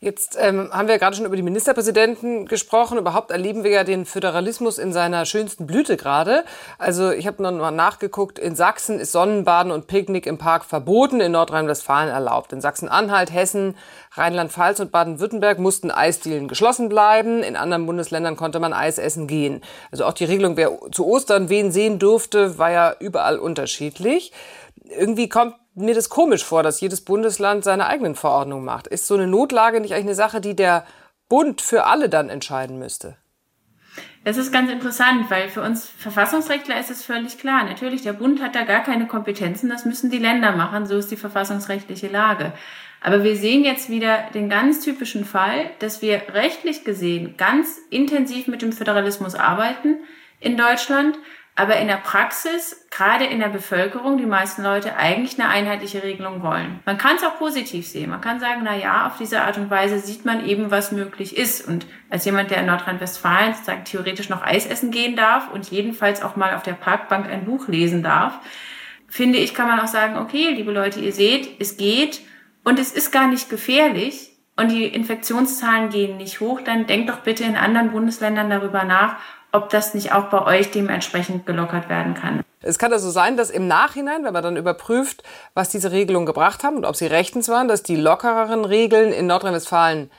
Jetzt 0.00 0.38
ähm, 0.40 0.70
haben 0.70 0.86
wir 0.86 0.96
gerade 1.00 1.16
schon 1.16 1.26
über 1.26 1.34
die 1.34 1.42
Ministerpräsidenten 1.42 2.46
gesprochen. 2.46 2.98
Überhaupt 2.98 3.32
erleben 3.32 3.64
wir 3.64 3.72
ja 3.72 3.82
den 3.82 4.06
Föderalismus 4.06 4.78
in 4.78 4.92
seiner 4.92 5.26
schönsten 5.26 5.66
Blüte 5.66 5.96
gerade. 5.96 6.44
Also 6.78 7.10
ich 7.10 7.26
habe 7.26 7.42
noch 7.42 7.50
mal 7.50 7.72
nachgeguckt, 7.72 8.38
in 8.38 8.54
Sachsen 8.54 9.00
ist 9.00 9.10
Sonnenbaden 9.10 9.72
und 9.72 9.88
Picknick 9.88 10.26
im 10.26 10.38
Park 10.38 10.64
verboten, 10.64 11.20
in 11.20 11.32
Nordrhein-Westfalen 11.32 12.10
erlaubt. 12.10 12.52
In 12.52 12.60
Sachsen-Anhalt, 12.60 13.32
Hessen, 13.32 13.74
Rheinland-Pfalz 14.12 14.78
und 14.78 14.92
Baden-Württemberg 14.92 15.58
mussten 15.58 15.90
Eisdielen 15.90 16.46
geschlossen 16.46 16.88
bleiben. 16.88 17.42
In 17.42 17.56
anderen 17.56 17.84
Bundesländern 17.84 18.36
konnte 18.36 18.60
man 18.60 18.72
Eis 18.72 18.98
essen 18.98 19.26
gehen. 19.26 19.62
Also 19.90 20.04
auch 20.04 20.12
die 20.12 20.26
Regelung, 20.26 20.56
wer 20.56 20.78
zu 20.92 21.06
Ostern 21.06 21.48
wen 21.48 21.72
sehen 21.72 21.98
durfte, 21.98 22.56
war 22.56 22.70
ja 22.70 22.94
überall 23.00 23.40
unterschiedlich. 23.40 24.30
Irgendwie 24.96 25.28
kommt 25.28 25.56
mir 25.80 25.94
das 25.94 26.08
komisch 26.08 26.44
vor, 26.44 26.62
dass 26.62 26.80
jedes 26.80 27.00
Bundesland 27.00 27.64
seine 27.64 27.86
eigenen 27.86 28.14
Verordnungen 28.14 28.64
macht. 28.64 28.86
Ist 28.86 29.06
so 29.06 29.14
eine 29.14 29.26
Notlage 29.26 29.80
nicht 29.80 29.92
eigentlich 29.92 30.06
eine 30.06 30.14
Sache, 30.14 30.40
die 30.40 30.56
der 30.56 30.84
Bund 31.28 31.60
für 31.60 31.84
alle 31.84 32.08
dann 32.08 32.28
entscheiden 32.28 32.78
müsste? 32.78 33.16
Das 34.24 34.36
ist 34.36 34.52
ganz 34.52 34.70
interessant, 34.70 35.30
weil 35.30 35.48
für 35.48 35.62
uns 35.62 35.86
Verfassungsrechtler 35.86 36.78
ist 36.78 36.90
es 36.90 37.04
völlig 37.04 37.38
klar. 37.38 37.64
Natürlich, 37.64 38.02
der 38.02 38.12
Bund 38.12 38.42
hat 38.42 38.54
da 38.54 38.64
gar 38.64 38.82
keine 38.82 39.06
Kompetenzen, 39.06 39.70
das 39.70 39.84
müssen 39.84 40.10
die 40.10 40.18
Länder 40.18 40.52
machen, 40.52 40.86
so 40.86 40.96
ist 40.96 41.10
die 41.10 41.16
verfassungsrechtliche 41.16 42.08
Lage. 42.08 42.52
Aber 43.00 43.22
wir 43.22 43.36
sehen 43.36 43.64
jetzt 43.64 43.90
wieder 43.90 44.24
den 44.34 44.48
ganz 44.48 44.80
typischen 44.80 45.24
Fall, 45.24 45.70
dass 45.78 46.02
wir 46.02 46.22
rechtlich 46.32 46.84
gesehen 46.84 47.36
ganz 47.36 47.78
intensiv 47.90 48.48
mit 48.48 48.60
dem 48.60 48.72
Föderalismus 48.72 49.34
arbeiten 49.34 49.98
in 50.40 50.56
Deutschland, 50.56 51.18
aber 51.58 51.76
in 51.76 51.88
der 51.88 51.96
Praxis, 51.96 52.86
gerade 52.88 53.24
in 53.24 53.40
der 53.40 53.48
Bevölkerung, 53.48 54.16
die 54.16 54.26
meisten 54.26 54.62
Leute 54.62 54.96
eigentlich 54.96 55.40
eine 55.40 55.48
einheitliche 55.48 56.04
Regelung 56.04 56.40
wollen. 56.40 56.78
Man 56.86 56.98
kann 56.98 57.16
es 57.16 57.24
auch 57.24 57.36
positiv 57.36 57.84
sehen. 57.84 58.10
Man 58.10 58.20
kann 58.20 58.38
sagen, 58.38 58.60
na 58.62 58.76
ja, 58.76 59.08
auf 59.08 59.16
diese 59.18 59.42
Art 59.42 59.58
und 59.58 59.68
Weise 59.68 59.98
sieht 59.98 60.24
man 60.24 60.46
eben, 60.46 60.70
was 60.70 60.92
möglich 60.92 61.36
ist. 61.36 61.66
Und 61.66 61.84
als 62.10 62.24
jemand, 62.24 62.52
der 62.52 62.58
in 62.58 62.66
Nordrhein-Westfalen 62.66 63.54
sozusagen 63.54 63.82
theoretisch 63.84 64.28
noch 64.28 64.42
Eis 64.42 64.66
essen 64.66 64.92
gehen 64.92 65.16
darf 65.16 65.50
und 65.52 65.68
jedenfalls 65.68 66.22
auch 66.22 66.36
mal 66.36 66.54
auf 66.54 66.62
der 66.62 66.74
Parkbank 66.74 67.28
ein 67.28 67.44
Buch 67.44 67.66
lesen 67.66 68.04
darf, 68.04 68.38
finde 69.08 69.38
ich, 69.38 69.52
kann 69.52 69.66
man 69.66 69.80
auch 69.80 69.88
sagen, 69.88 70.16
okay, 70.16 70.50
liebe 70.50 70.70
Leute, 70.70 71.00
ihr 71.00 71.12
seht, 71.12 71.60
es 71.60 71.76
geht 71.76 72.20
und 72.62 72.78
es 72.78 72.92
ist 72.92 73.10
gar 73.10 73.26
nicht 73.26 73.50
gefährlich 73.50 74.30
und 74.56 74.70
die 74.70 74.84
Infektionszahlen 74.84 75.88
gehen 75.90 76.18
nicht 76.18 76.38
hoch, 76.38 76.60
dann 76.60 76.86
denkt 76.86 77.10
doch 77.10 77.20
bitte 77.20 77.42
in 77.42 77.56
anderen 77.56 77.90
Bundesländern 77.90 78.48
darüber 78.48 78.84
nach, 78.84 79.16
ob 79.52 79.70
das 79.70 79.94
nicht 79.94 80.12
auch 80.12 80.24
bei 80.24 80.44
euch 80.44 80.70
dementsprechend 80.70 81.46
gelockert 81.46 81.88
werden 81.88 82.14
kann. 82.14 82.42
Es 82.60 82.78
kann 82.78 82.92
also 82.92 83.10
sein, 83.10 83.36
dass 83.36 83.50
im 83.50 83.66
Nachhinein, 83.68 84.24
wenn 84.24 84.32
man 84.32 84.42
dann 84.42 84.56
überprüft, 84.56 85.22
was 85.54 85.68
diese 85.68 85.92
Regelungen 85.92 86.26
gebracht 86.26 86.64
haben 86.64 86.76
und 86.76 86.84
ob 86.84 86.96
sie 86.96 87.06
rechtens 87.06 87.48
waren, 87.48 87.68
dass 87.68 87.82
die 87.82 87.96
lockereren 87.96 88.64
Regeln 88.64 89.12
in 89.12 89.26
Nordrhein-Westfalen 89.26 90.10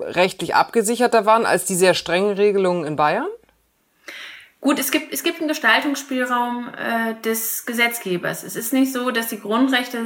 rechtlich 0.00 0.54
abgesicherter 0.54 1.26
waren 1.26 1.46
als 1.46 1.64
die 1.64 1.74
sehr 1.74 1.94
strengen 1.94 2.34
Regelungen 2.34 2.84
in 2.84 2.96
Bayern? 2.96 3.26
Gut, 4.60 4.78
es 4.78 4.90
gibt, 4.90 5.12
es 5.12 5.22
gibt 5.22 5.38
einen 5.38 5.48
Gestaltungsspielraum 5.48 6.70
äh, 6.74 7.14
des 7.22 7.66
Gesetzgebers. 7.66 8.42
Es 8.42 8.56
ist 8.56 8.72
nicht 8.72 8.92
so, 8.92 9.10
dass 9.10 9.28
die 9.28 9.40
Grundrechte 9.40 9.98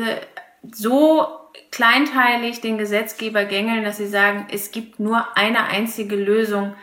so 0.71 1.27
kleinteilig 1.71 2.61
den 2.61 2.77
Gesetzgeber 2.77 3.45
gängeln, 3.45 3.85
dass 3.85 3.97
sie 3.97 4.09
sagen, 4.09 4.47
es 4.53 4.71
gibt 4.71 5.01
nur 5.01 5.37
eine 5.37 5.65
einzige 5.65 6.17
Lösung, 6.17 6.75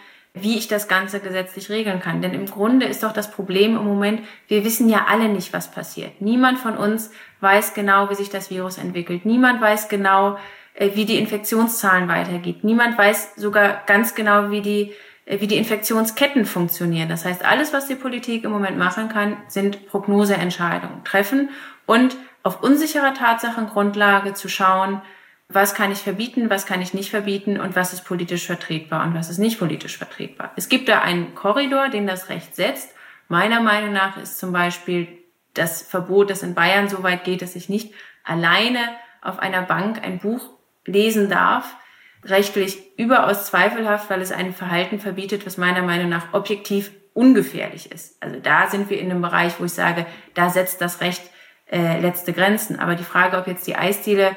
wie 0.41 0.57
ich 0.57 0.67
das 0.67 0.87
Ganze 0.87 1.19
gesetzlich 1.19 1.69
regeln 1.69 1.99
kann. 1.99 2.21
Denn 2.21 2.33
im 2.33 2.45
Grunde 2.45 2.85
ist 2.85 3.03
doch 3.03 3.13
das 3.13 3.31
Problem 3.31 3.75
im 3.75 3.85
Moment, 3.85 4.21
wir 4.47 4.63
wissen 4.63 4.89
ja 4.89 5.05
alle 5.09 5.29
nicht, 5.29 5.53
was 5.53 5.71
passiert. 5.71 6.21
Niemand 6.21 6.59
von 6.59 6.77
uns 6.77 7.11
weiß 7.41 7.73
genau, 7.73 8.09
wie 8.09 8.15
sich 8.15 8.29
das 8.29 8.49
Virus 8.49 8.77
entwickelt. 8.77 9.25
Niemand 9.25 9.61
weiß 9.61 9.89
genau, 9.89 10.37
äh, 10.73 10.91
wie 10.95 11.05
die 11.05 11.17
Infektionszahlen 11.17 12.07
weitergeht. 12.07 12.63
Niemand 12.63 12.97
weiß 12.97 13.35
sogar 13.35 13.83
ganz 13.85 14.15
genau, 14.15 14.51
wie 14.51 14.61
die, 14.61 14.93
äh, 15.25 15.39
wie 15.39 15.47
die 15.47 15.57
Infektionsketten 15.57 16.45
funktionieren. 16.45 17.09
Das 17.09 17.25
heißt, 17.25 17.43
alles, 17.43 17.73
was 17.73 17.87
die 17.87 17.95
Politik 17.95 18.43
im 18.43 18.51
Moment 18.51 18.77
machen 18.77 19.09
kann, 19.09 19.37
sind 19.47 19.87
Prognoseentscheidungen 19.87 21.03
treffen 21.03 21.49
und 21.85 22.15
auf 22.43 22.61
unsicherer 22.63 23.13
Tatsachengrundlage 23.13 24.33
zu 24.33 24.47
schauen, 24.49 25.01
was 25.49 25.73
kann 25.73 25.91
ich 25.91 25.99
verbieten, 25.99 26.49
was 26.49 26.65
kann 26.65 26.81
ich 26.81 26.93
nicht 26.93 27.09
verbieten 27.09 27.59
und 27.59 27.75
was 27.75 27.93
ist 27.93 28.03
politisch 28.03 28.45
vertretbar 28.45 29.05
und 29.05 29.13
was 29.13 29.29
ist 29.29 29.37
nicht 29.37 29.59
politisch 29.59 29.97
vertretbar. 29.97 30.51
Es 30.55 30.67
gibt 30.67 30.89
da 30.89 31.01
einen 31.01 31.35
Korridor, 31.35 31.89
den 31.89 32.05
das 32.05 32.29
Recht 32.29 32.55
setzt. 32.55 32.93
Meiner 33.29 33.61
Meinung 33.61 33.93
nach 33.93 34.17
ist 34.17 34.39
zum 34.39 34.51
Beispiel 34.51 35.07
das 35.53 35.81
Verbot, 35.81 36.29
das 36.29 36.43
in 36.43 36.53
Bayern 36.53 36.89
so 36.89 37.01
weit 37.01 37.23
geht, 37.23 37.41
dass 37.41 37.55
ich 37.55 37.69
nicht 37.69 37.93
alleine 38.23 38.79
auf 39.21 39.39
einer 39.39 39.61
Bank 39.61 40.03
ein 40.03 40.19
Buch 40.19 40.41
lesen 40.85 41.29
darf, 41.29 41.75
rechtlich 42.23 42.79
überaus 42.97 43.47
zweifelhaft, 43.47 44.09
weil 44.09 44.21
es 44.21 44.31
ein 44.31 44.53
Verhalten 44.53 44.99
verbietet, 44.99 45.45
was 45.45 45.57
meiner 45.57 45.81
Meinung 45.81 46.09
nach 46.09 46.33
objektiv 46.33 46.91
ungefährlich 47.13 47.91
ist. 47.91 48.21
Also 48.21 48.39
da 48.39 48.67
sind 48.67 48.89
wir 48.89 48.99
in 48.99 49.09
einem 49.09 49.21
Bereich, 49.21 49.59
wo 49.59 49.65
ich 49.65 49.73
sage, 49.73 50.05
da 50.33 50.49
setzt 50.49 50.81
das 50.81 51.01
Recht 51.01 51.23
äh, 51.71 51.99
letzte 51.99 52.33
Grenzen. 52.33 52.79
Aber 52.79 52.95
die 52.95 53.03
Frage, 53.03 53.37
ob 53.37 53.47
jetzt 53.47 53.65
die 53.65 53.75
Eisdiele 53.75 54.35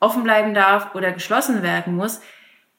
offen 0.00 0.22
bleiben 0.22 0.54
darf 0.54 0.94
oder 0.94 1.12
geschlossen 1.12 1.62
werden 1.62 1.96
muss, 1.96 2.20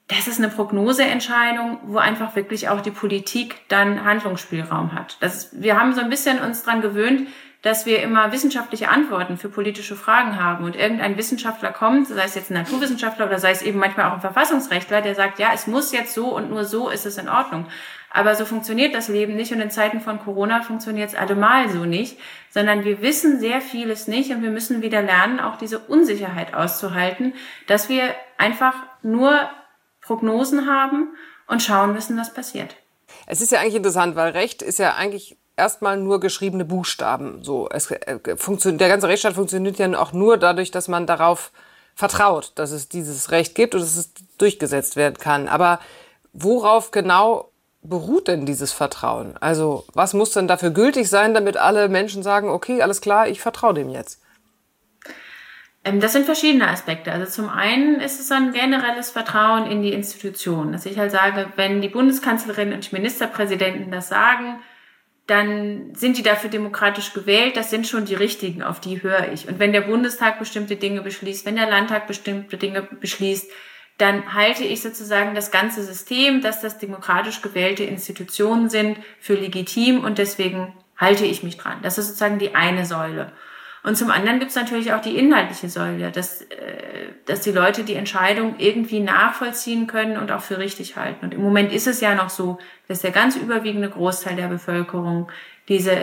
das 0.07 0.27
ist 0.27 0.39
eine 0.39 0.49
Prognoseentscheidung, 0.49 1.79
wo 1.83 1.97
einfach 1.97 2.35
wirklich 2.35 2.69
auch 2.69 2.79
die 2.79 2.91
Politik 2.91 3.55
dann 3.67 4.05
Handlungsspielraum 4.05 4.93
hat. 4.93 5.17
Ist, 5.19 5.61
wir 5.61 5.77
haben 5.77 5.93
so 5.93 6.01
ein 6.01 6.09
bisschen 6.09 6.39
uns 6.39 6.63
dran 6.63 6.81
gewöhnt, 6.81 7.27
dass 7.61 7.85
wir 7.85 8.01
immer 8.01 8.31
wissenschaftliche 8.31 8.89
Antworten 8.89 9.37
für 9.37 9.49
politische 9.49 9.97
Fragen 9.97 10.41
haben 10.41 10.63
und 10.63 10.75
irgendein 10.75 11.17
Wissenschaftler 11.17 11.71
kommt, 11.71 12.07
sei 12.07 12.23
es 12.23 12.35
jetzt 12.35 12.51
ein 12.51 12.53
Naturwissenschaftler 12.53 13.25
oder 13.25 13.39
sei 13.39 13.51
es 13.51 13.61
eben 13.61 13.79
manchmal 13.79 14.09
auch 14.09 14.13
ein 14.13 14.21
Verfassungsrechtler, 14.21 15.01
der 15.01 15.15
sagt, 15.15 15.39
ja, 15.39 15.49
es 15.53 15.67
muss 15.67 15.91
jetzt 15.91 16.13
so 16.13 16.33
und 16.35 16.49
nur 16.49 16.63
so 16.63 16.89
ist 16.89 17.05
es 17.05 17.17
in 17.17 17.27
Ordnung. 17.27 17.65
Aber 18.11 18.35
so 18.35 18.45
funktioniert 18.45 18.95
das 18.95 19.09
Leben 19.09 19.35
nicht 19.35 19.51
und 19.51 19.61
in 19.61 19.69
Zeiten 19.69 19.99
von 19.99 20.19
Corona 20.19 20.61
funktioniert 20.61 21.09
es 21.09 21.15
allemal 21.15 21.69
so 21.69 21.85
nicht, 21.85 22.17
sondern 22.49 22.83
wir 22.83 23.01
wissen 23.01 23.39
sehr 23.39 23.61
vieles 23.61 24.07
nicht 24.07 24.31
und 24.31 24.41
wir 24.41 24.49
müssen 24.49 24.81
wieder 24.81 25.01
lernen, 25.01 25.39
auch 25.39 25.57
diese 25.57 25.79
Unsicherheit 25.79 26.53
auszuhalten, 26.53 27.33
dass 27.67 27.89
wir 27.89 28.15
einfach 28.37 28.73
nur 29.03 29.49
Prognosen 30.01 30.67
haben 30.67 31.15
und 31.47 31.61
schauen 31.61 31.93
müssen, 31.93 32.17
was 32.17 32.33
passiert. 32.33 32.75
Es 33.25 33.41
ist 33.41 33.51
ja 33.51 33.59
eigentlich 33.59 33.75
interessant, 33.75 34.15
weil 34.15 34.31
Recht 34.31 34.61
ist 34.61 34.79
ja 34.79 34.95
eigentlich 34.95 35.37
erstmal 35.57 35.97
nur 35.97 36.19
geschriebene 36.19 36.65
Buchstaben. 36.65 37.43
So, 37.43 37.67
es, 37.69 37.91
äh, 37.91 38.19
der 38.19 38.89
ganze 38.89 39.07
Rechtsstaat 39.07 39.33
funktioniert 39.33 39.79
ja 39.79 39.99
auch 39.99 40.13
nur 40.13 40.37
dadurch, 40.37 40.71
dass 40.71 40.87
man 40.87 41.07
darauf 41.07 41.51
vertraut, 41.95 42.51
dass 42.55 42.71
es 42.71 42.89
dieses 42.89 43.31
Recht 43.31 43.55
gibt 43.55 43.73
und 43.73 43.81
dass 43.81 43.97
es 43.97 44.13
durchgesetzt 44.37 44.95
werden 44.95 45.17
kann. 45.17 45.47
Aber 45.47 45.79
worauf 46.31 46.91
genau 46.91 47.51
beruht 47.81 48.27
denn 48.27 48.45
dieses 48.45 48.73
Vertrauen? 48.73 49.37
Also 49.37 49.85
was 49.93 50.13
muss 50.13 50.31
denn 50.31 50.47
dafür 50.47 50.71
gültig 50.71 51.09
sein, 51.09 51.33
damit 51.33 51.57
alle 51.57 51.89
Menschen 51.89 52.23
sagen, 52.23 52.49
okay, 52.49 52.81
alles 52.81 53.01
klar, 53.01 53.27
ich 53.27 53.41
vertraue 53.41 53.73
dem 53.73 53.89
jetzt? 53.89 54.21
Ähm, 55.83 55.99
das 55.99 56.13
sind 56.13 56.25
verschiedene 56.25 56.67
Aspekte. 56.67 57.11
Also 57.11 57.25
zum 57.31 57.49
einen 57.49 57.99
ist 57.99 58.19
es 58.19 58.31
ein 58.31 58.51
generelles 58.51 59.11
Vertrauen 59.11 59.69
in 59.69 59.81
die 59.81 59.93
Institutionen, 59.93 60.73
dass 60.73 60.85
ich 60.85 60.97
halt 60.97 61.11
sage, 61.11 61.47
wenn 61.55 61.81
die 61.81 61.89
Bundeskanzlerin 61.89 62.73
und 62.73 62.89
die 62.89 62.95
Ministerpräsidenten 62.95 63.91
das 63.91 64.09
sagen, 64.09 64.59
dann 65.27 65.93
sind 65.93 66.17
die 66.17 66.23
dafür 66.23 66.49
demokratisch 66.49 67.13
gewählt, 67.13 67.57
das 67.57 67.69
sind 67.69 67.85
schon 67.85 68.05
die 68.05 68.15
richtigen, 68.15 68.63
auf 68.63 68.79
die 68.79 69.03
höre 69.03 69.31
ich. 69.33 69.47
Und 69.47 69.59
wenn 69.59 69.73
der 69.73 69.81
Bundestag 69.81 70.39
bestimmte 70.39 70.77
Dinge 70.77 71.01
beschließt, 71.01 71.45
wenn 71.45 71.57
der 71.57 71.69
Landtag 71.69 72.07
bestimmte 72.07 72.55
Dinge 72.55 72.83
beschließt, 72.83 73.51
dann 73.97 74.33
halte 74.33 74.63
ich 74.63 74.81
sozusagen 74.81 75.33
das 75.33 75.51
ganze 75.51 75.83
System, 75.83 76.41
dass 76.41 76.61
das 76.61 76.77
demokratisch 76.77 77.41
gewählte 77.41 77.83
Institutionen 77.83 78.69
sind, 78.69 78.99
für 79.19 79.33
legitim 79.33 80.03
und 80.03 80.17
deswegen 80.17 80.73
halte 80.97 81.25
ich 81.25 81.43
mich 81.43 81.57
dran. 81.57 81.79
Das 81.81 81.97
ist 81.97 82.07
sozusagen 82.07 82.39
die 82.39 82.55
eine 82.55 82.85
Säule. 82.85 83.31
Und 83.83 83.95
zum 83.95 84.11
anderen 84.11 84.39
gibt 84.39 84.49
es 84.49 84.57
natürlich 84.57 84.91
auch 84.93 85.01
die 85.01 85.17
inhaltliche 85.17 85.69
Säule, 85.69 86.11
dass, 86.11 86.41
äh, 86.41 87.13
dass 87.25 87.41
die 87.41 87.51
Leute 87.51 87.83
die 87.83 87.93
Entscheidung 87.93 88.55
irgendwie 88.57 88.99
nachvollziehen 88.99 89.87
können 89.87 90.17
und 90.17 90.31
auch 90.31 90.41
für 90.41 90.57
richtig 90.57 90.97
halten. 90.97 91.25
Und 91.25 91.33
im 91.33 91.41
Moment 91.41 91.71
ist 91.71 91.87
es 91.87 92.01
ja 92.01 92.13
noch 92.13 92.29
so, 92.29 92.57
dass 92.87 93.01
der 93.01 93.11
ganz 93.11 93.35
überwiegende 93.35 93.89
Großteil 93.89 94.35
der 94.35 94.47
Bevölkerung 94.47 95.31
diese 95.69 95.95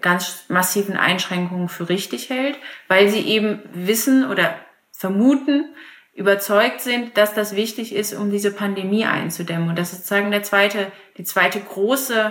ganz 0.00 0.44
massiven 0.48 0.96
Einschränkungen 0.96 1.68
für 1.68 1.88
richtig 1.88 2.30
hält, 2.30 2.58
weil 2.88 3.08
sie 3.08 3.20
eben 3.20 3.60
wissen 3.72 4.26
oder 4.26 4.54
vermuten, 4.92 5.74
überzeugt 6.20 6.82
sind, 6.82 7.16
dass 7.16 7.32
das 7.32 7.56
wichtig 7.56 7.94
ist, 7.94 8.12
um 8.12 8.30
diese 8.30 8.52
Pandemie 8.52 9.06
einzudämmen. 9.06 9.70
Und 9.70 9.78
das 9.78 9.92
ist 9.92 10.00
sozusagen 10.00 10.30
der 10.30 10.42
zweite, 10.42 10.92
die 11.16 11.24
zweite 11.24 11.58
große 11.60 12.30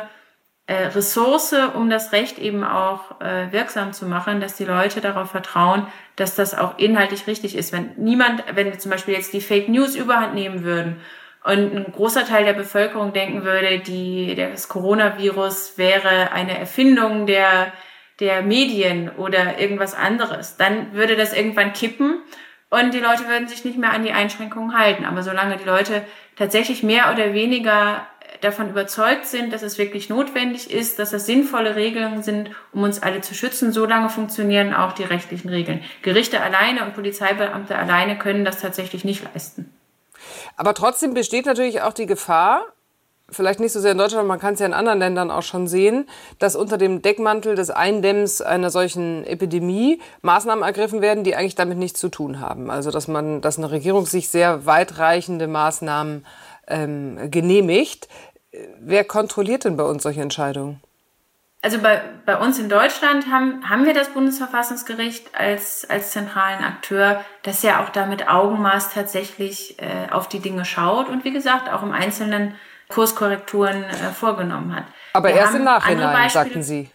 äh, 0.68 0.74
Ressource, 0.94 1.56
um 1.74 1.90
das 1.90 2.12
Recht 2.12 2.38
eben 2.38 2.64
auch 2.64 3.20
äh, 3.20 3.52
wirksam 3.52 3.92
zu 3.92 4.06
machen, 4.06 4.42
dass 4.42 4.56
die 4.56 4.66
Leute 4.66 5.02
darauf 5.02 5.32
vertrauen, 5.32 5.88
dass 6.18 6.36
das 6.36 6.56
auch 6.56 6.78
inhaltlich 6.78 7.26
richtig 7.26 7.56
ist. 7.58 7.74
Wenn 7.74 7.94
niemand, 7.98 8.44
wenn 8.54 8.78
zum 8.78 8.92
Beispiel 8.92 9.16
jetzt 9.16 9.34
die 9.34 9.42
Fake 9.42 9.70
News 9.70 9.96
überhand 9.96 10.36
nehmen 10.36 10.64
würden 10.64 11.02
und 11.44 11.76
ein 11.76 11.92
großer 11.92 12.28
Teil 12.28 12.46
der 12.46 12.54
Bevölkerung 12.54 13.12
denken 13.12 13.44
würde, 13.44 13.80
die, 13.80 14.36
das 14.36 14.68
Coronavirus 14.68 15.80
wäre 15.80 16.32
eine 16.32 16.60
Erfindung 16.60 17.26
der, 17.26 17.74
der 18.20 18.44
Medien 18.44 19.10
oder 19.18 19.58
irgendwas 19.58 19.96
anderes, 19.96 20.58
dann 20.58 20.94
würde 20.94 21.16
das 21.16 21.34
irgendwann 21.36 21.74
kippen 21.74 22.22
und 22.70 22.94
die 22.94 23.00
Leute 23.00 23.28
würden 23.28 23.48
sich 23.48 23.66
nicht 23.66 23.78
mehr 23.78 23.92
an 23.92 24.04
die 24.04 24.12
Einschränkungen 24.12 24.78
halten. 24.78 25.06
Aber 25.06 25.24
solange 25.24 25.58
die 25.58 25.66
Leute 25.66 26.04
tatsächlich 26.36 26.84
mehr 26.84 27.12
oder 27.12 27.34
weniger 27.34 28.06
davon 28.42 28.70
überzeugt 28.70 29.26
sind, 29.26 29.52
dass 29.52 29.64
es 29.64 29.78
wirklich 29.78 30.10
notwendig 30.10 30.72
ist, 30.72 31.00
dass 31.00 31.12
das 31.12 31.26
sinnvolle 31.26 31.76
Regelungen 31.76 32.24
sind, 32.24 32.52
um 32.72 32.84
uns 32.84 33.02
alle 33.02 33.22
zu 33.22 33.34
schützen, 33.34 33.74
solange 33.74 34.10
funktionieren 34.10 34.74
auch 34.74 34.94
die 34.94 35.04
rechtlichen 35.04 35.50
Regeln. 35.50 35.84
Gerichte 36.04 36.42
alleine 36.42 36.86
und 36.86 36.94
Polizeibeamte 36.94 37.76
alleine 37.76 38.18
können 38.18 38.46
das 38.46 38.60
tatsächlich 38.60 39.04
nicht 39.04 39.24
leisten. 39.34 39.74
Aber 40.56 40.74
trotzdem 40.74 41.14
besteht 41.14 41.46
natürlich 41.46 41.82
auch 41.82 41.94
die 41.94 42.06
Gefahr, 42.06 42.66
vielleicht 43.32 43.60
nicht 43.60 43.72
so 43.72 43.80
sehr 43.80 43.92
in 43.94 43.98
Deutschland, 43.98 44.28
man 44.28 44.40
kann 44.40 44.54
es 44.54 44.60
ja 44.60 44.66
in 44.66 44.74
anderen 44.74 45.00
Ländern 45.00 45.32
auch 45.32 45.44
schon 45.44 45.68
sehen, 45.68 46.08
dass 46.40 46.56
unter 46.56 46.78
dem 46.78 47.02
Deckmantel 47.02 47.56
des 47.56 47.70
Eindämms 47.70 48.42
einer 48.42 48.70
solchen 48.70 49.26
Epidemie 49.26 50.02
Maßnahmen 50.22 50.64
ergriffen 50.64 51.02
werden, 51.02 51.24
die 51.24 51.36
eigentlich 51.36 51.56
damit 51.56 51.78
nichts 51.78 52.00
zu 52.00 52.10
tun 52.10 52.40
haben. 52.40 52.70
Also 52.70 52.92
dass 52.92 53.08
man, 53.08 53.42
dass 53.42 53.58
eine 53.58 53.72
Regierung 53.72 54.06
sich 54.06 54.30
sehr 54.30 54.66
weitreichende 54.66 55.48
Maßnahmen 55.48 56.26
ähm, 56.68 57.32
genehmigt. 57.32 58.08
Wer 58.80 59.04
kontrolliert 59.04 59.66
denn 59.66 59.78
bei 59.78 59.84
uns 59.84 60.04
solche 60.04 60.22
Entscheidungen? 60.22 60.82
Also 61.62 61.80
bei, 61.80 62.02
bei 62.26 62.38
uns 62.38 62.58
in 62.58 62.70
Deutschland 62.70 63.28
haben, 63.30 63.70
haben 63.70 63.86
wir 63.86 63.94
das 63.94 64.10
Bundesverfassungsgericht 64.10 65.36
als, 65.36 65.86
als 65.90 66.12
zentralen 66.12 66.64
Akteur, 66.64 67.24
das 67.44 67.64
ja 67.64 67.84
auch 67.84 67.90
da 67.90 68.06
mit 68.06 68.30
Augenmaß 68.30 68.94
tatsächlich 68.94 69.78
äh, 69.80 70.10
auf 70.10 70.30
die 70.30 70.40
Dinge 70.40 70.64
schaut 70.64 71.10
und 71.10 71.26
wie 71.26 71.34
gesagt 71.34 71.70
auch 71.70 71.84
im 71.84 71.92
Einzelnen 71.92 72.56
Kurskorrekturen 72.90 73.84
äh, 73.84 74.12
vorgenommen 74.14 74.76
hat. 74.76 74.86
Aber 75.14 75.30
Wir 75.30 75.38
erst 75.38 75.56
im 75.56 75.64
Nachhinein, 75.64 76.30
sagten 76.30 76.64
Sie. 76.64 76.90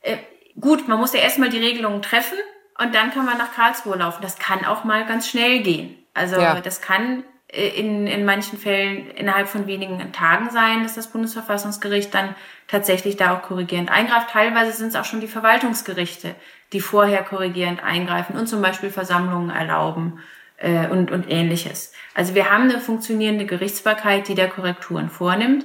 Äh, 0.00 0.16
gut, 0.58 0.88
man 0.88 0.98
muss 0.98 1.12
ja 1.12 1.20
erstmal 1.20 1.50
die 1.50 1.58
Regelungen 1.58 2.02
treffen 2.02 2.38
und 2.78 2.94
dann 2.94 3.10
kann 3.10 3.26
man 3.26 3.36
nach 3.36 3.52
Karlsruhe 3.54 3.96
laufen. 3.96 4.22
Das 4.22 4.38
kann 4.38 4.64
auch 4.64 4.84
mal 4.84 5.04
ganz 5.06 5.28
schnell 5.28 5.60
gehen. 5.60 5.96
Also 6.14 6.40
ja. 6.40 6.60
das 6.60 6.80
kann 6.80 7.24
äh, 7.48 7.68
in, 7.68 8.06
in 8.06 8.24
manchen 8.24 8.58
Fällen 8.58 9.10
innerhalb 9.10 9.48
von 9.48 9.66
wenigen 9.66 10.12
Tagen 10.12 10.50
sein, 10.50 10.84
dass 10.84 10.94
das 10.94 11.08
Bundesverfassungsgericht 11.08 12.14
dann 12.14 12.36
tatsächlich 12.68 13.16
da 13.16 13.34
auch 13.34 13.42
korrigierend 13.42 13.90
eingreift. 13.90 14.30
Teilweise 14.30 14.72
sind 14.72 14.88
es 14.88 14.96
auch 14.96 15.04
schon 15.04 15.20
die 15.20 15.28
Verwaltungsgerichte, 15.28 16.34
die 16.72 16.80
vorher 16.80 17.24
korrigierend 17.24 17.82
eingreifen 17.82 18.36
und 18.36 18.46
zum 18.46 18.62
Beispiel 18.62 18.90
Versammlungen 18.90 19.50
erlauben 19.50 20.20
äh, 20.60 20.86
und, 20.86 21.10
und 21.10 21.30
ähnliches. 21.30 21.92
Also 22.14 22.34
wir 22.34 22.50
haben 22.50 22.64
eine 22.64 22.80
funktionierende 22.80 23.46
Gerichtsbarkeit, 23.46 24.28
die 24.28 24.34
der 24.34 24.48
Korrekturen 24.48 25.10
vornimmt. 25.10 25.64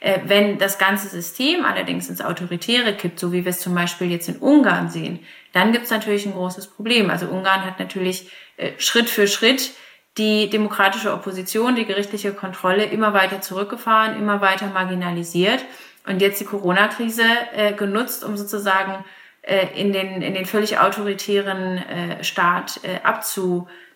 Äh, 0.00 0.20
wenn 0.24 0.58
das 0.58 0.78
ganze 0.78 1.08
System 1.08 1.64
allerdings 1.64 2.08
ins 2.08 2.20
Autoritäre 2.20 2.94
kippt, 2.94 3.18
so 3.18 3.32
wie 3.32 3.44
wir 3.44 3.50
es 3.50 3.60
zum 3.60 3.74
Beispiel 3.74 4.10
jetzt 4.10 4.28
in 4.28 4.36
Ungarn 4.36 4.88
sehen, 4.88 5.20
dann 5.52 5.72
gibt 5.72 5.84
es 5.84 5.90
natürlich 5.90 6.26
ein 6.26 6.32
großes 6.32 6.68
Problem. 6.68 7.10
Also 7.10 7.26
Ungarn 7.26 7.64
hat 7.64 7.78
natürlich 7.78 8.30
äh, 8.56 8.72
Schritt 8.78 9.08
für 9.08 9.26
Schritt 9.26 9.72
die 10.18 10.48
demokratische 10.48 11.12
Opposition, 11.12 11.74
die 11.74 11.84
gerichtliche 11.84 12.32
Kontrolle 12.32 12.84
immer 12.84 13.12
weiter 13.12 13.40
zurückgefahren, 13.40 14.16
immer 14.16 14.40
weiter 14.40 14.68
marginalisiert 14.68 15.64
und 16.06 16.22
jetzt 16.22 16.40
die 16.40 16.46
Corona-Krise 16.46 17.24
äh, 17.54 17.72
genutzt, 17.72 18.24
um 18.24 18.36
sozusagen 18.36 19.04
äh, 19.42 19.66
in, 19.74 19.92
den, 19.92 20.22
in 20.22 20.34
den 20.34 20.46
völlig 20.46 20.78
autoritären 20.78 21.78
äh, 21.78 22.24
Staat 22.24 22.80
äh, 22.82 23.00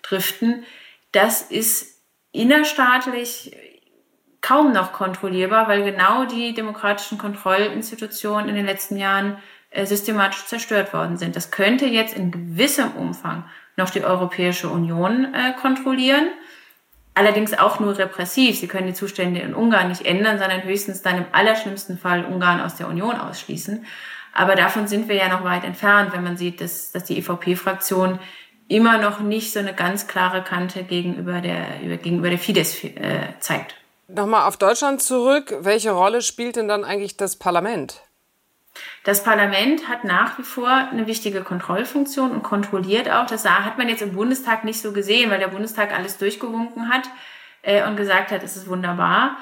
abzudriften. 0.00 0.64
Das 1.12 1.42
ist 1.42 2.00
innerstaatlich 2.32 3.56
kaum 4.40 4.72
noch 4.72 4.92
kontrollierbar, 4.92 5.68
weil 5.68 5.82
genau 5.82 6.24
die 6.24 6.54
demokratischen 6.54 7.18
Kontrollinstitutionen 7.18 8.48
in 8.48 8.54
den 8.54 8.66
letzten 8.66 8.96
Jahren 8.96 9.36
äh, 9.70 9.84
systematisch 9.84 10.46
zerstört 10.46 10.94
worden 10.94 11.18
sind. 11.18 11.36
Das 11.36 11.50
könnte 11.50 11.86
jetzt 11.86 12.16
in 12.16 12.30
gewissem 12.30 12.92
Umfang 12.92 13.44
noch 13.76 13.90
die 13.90 14.02
Europäische 14.02 14.68
Union 14.68 15.34
äh, 15.34 15.52
kontrollieren. 15.60 16.28
Allerdings 17.12 17.58
auch 17.58 17.80
nur 17.80 17.98
repressiv. 17.98 18.58
Sie 18.58 18.68
können 18.68 18.86
die 18.86 18.94
Zustände 18.94 19.40
in 19.40 19.54
Ungarn 19.54 19.88
nicht 19.88 20.06
ändern, 20.06 20.38
sondern 20.38 20.62
höchstens 20.62 21.02
dann 21.02 21.18
im 21.18 21.26
allerschlimmsten 21.32 21.98
Fall 21.98 22.24
Ungarn 22.24 22.60
aus 22.60 22.76
der 22.76 22.88
Union 22.88 23.16
ausschließen. 23.16 23.84
Aber 24.32 24.54
davon 24.54 24.86
sind 24.86 25.08
wir 25.08 25.16
ja 25.16 25.28
noch 25.28 25.44
weit 25.44 25.64
entfernt, 25.64 26.12
wenn 26.12 26.22
man 26.22 26.36
sieht, 26.36 26.60
dass, 26.60 26.92
dass 26.92 27.04
die 27.04 27.18
EVP-Fraktion 27.18 28.20
immer 28.70 28.98
noch 28.98 29.20
nicht 29.20 29.52
so 29.52 29.58
eine 29.58 29.74
ganz 29.74 30.06
klare 30.06 30.42
Kante 30.42 30.84
gegenüber 30.84 31.40
der, 31.40 31.96
gegenüber 31.98 32.30
der 32.30 32.38
Fidesz 32.38 32.84
äh, 32.84 33.34
zeigt. 33.40 33.74
Nochmal 34.06 34.46
auf 34.46 34.56
Deutschland 34.56 35.02
zurück. 35.02 35.54
Welche 35.60 35.90
Rolle 35.90 36.22
spielt 36.22 36.56
denn 36.56 36.68
dann 36.68 36.84
eigentlich 36.84 37.16
das 37.16 37.36
Parlament? 37.36 38.00
Das 39.02 39.24
Parlament 39.24 39.88
hat 39.88 40.04
nach 40.04 40.38
wie 40.38 40.44
vor 40.44 40.68
eine 40.68 41.08
wichtige 41.08 41.42
Kontrollfunktion 41.42 42.30
und 42.30 42.42
kontrolliert 42.44 43.10
auch. 43.10 43.26
Das 43.26 43.44
hat 43.44 43.76
man 43.76 43.88
jetzt 43.88 44.02
im 44.02 44.14
Bundestag 44.14 44.64
nicht 44.64 44.80
so 44.80 44.92
gesehen, 44.92 45.30
weil 45.30 45.40
der 45.40 45.48
Bundestag 45.48 45.92
alles 45.92 46.18
durchgewunken 46.18 46.88
hat 46.88 47.02
äh, 47.62 47.86
und 47.86 47.96
gesagt 47.96 48.30
hat, 48.30 48.44
es 48.44 48.56
ist 48.56 48.68
wunderbar. 48.68 49.36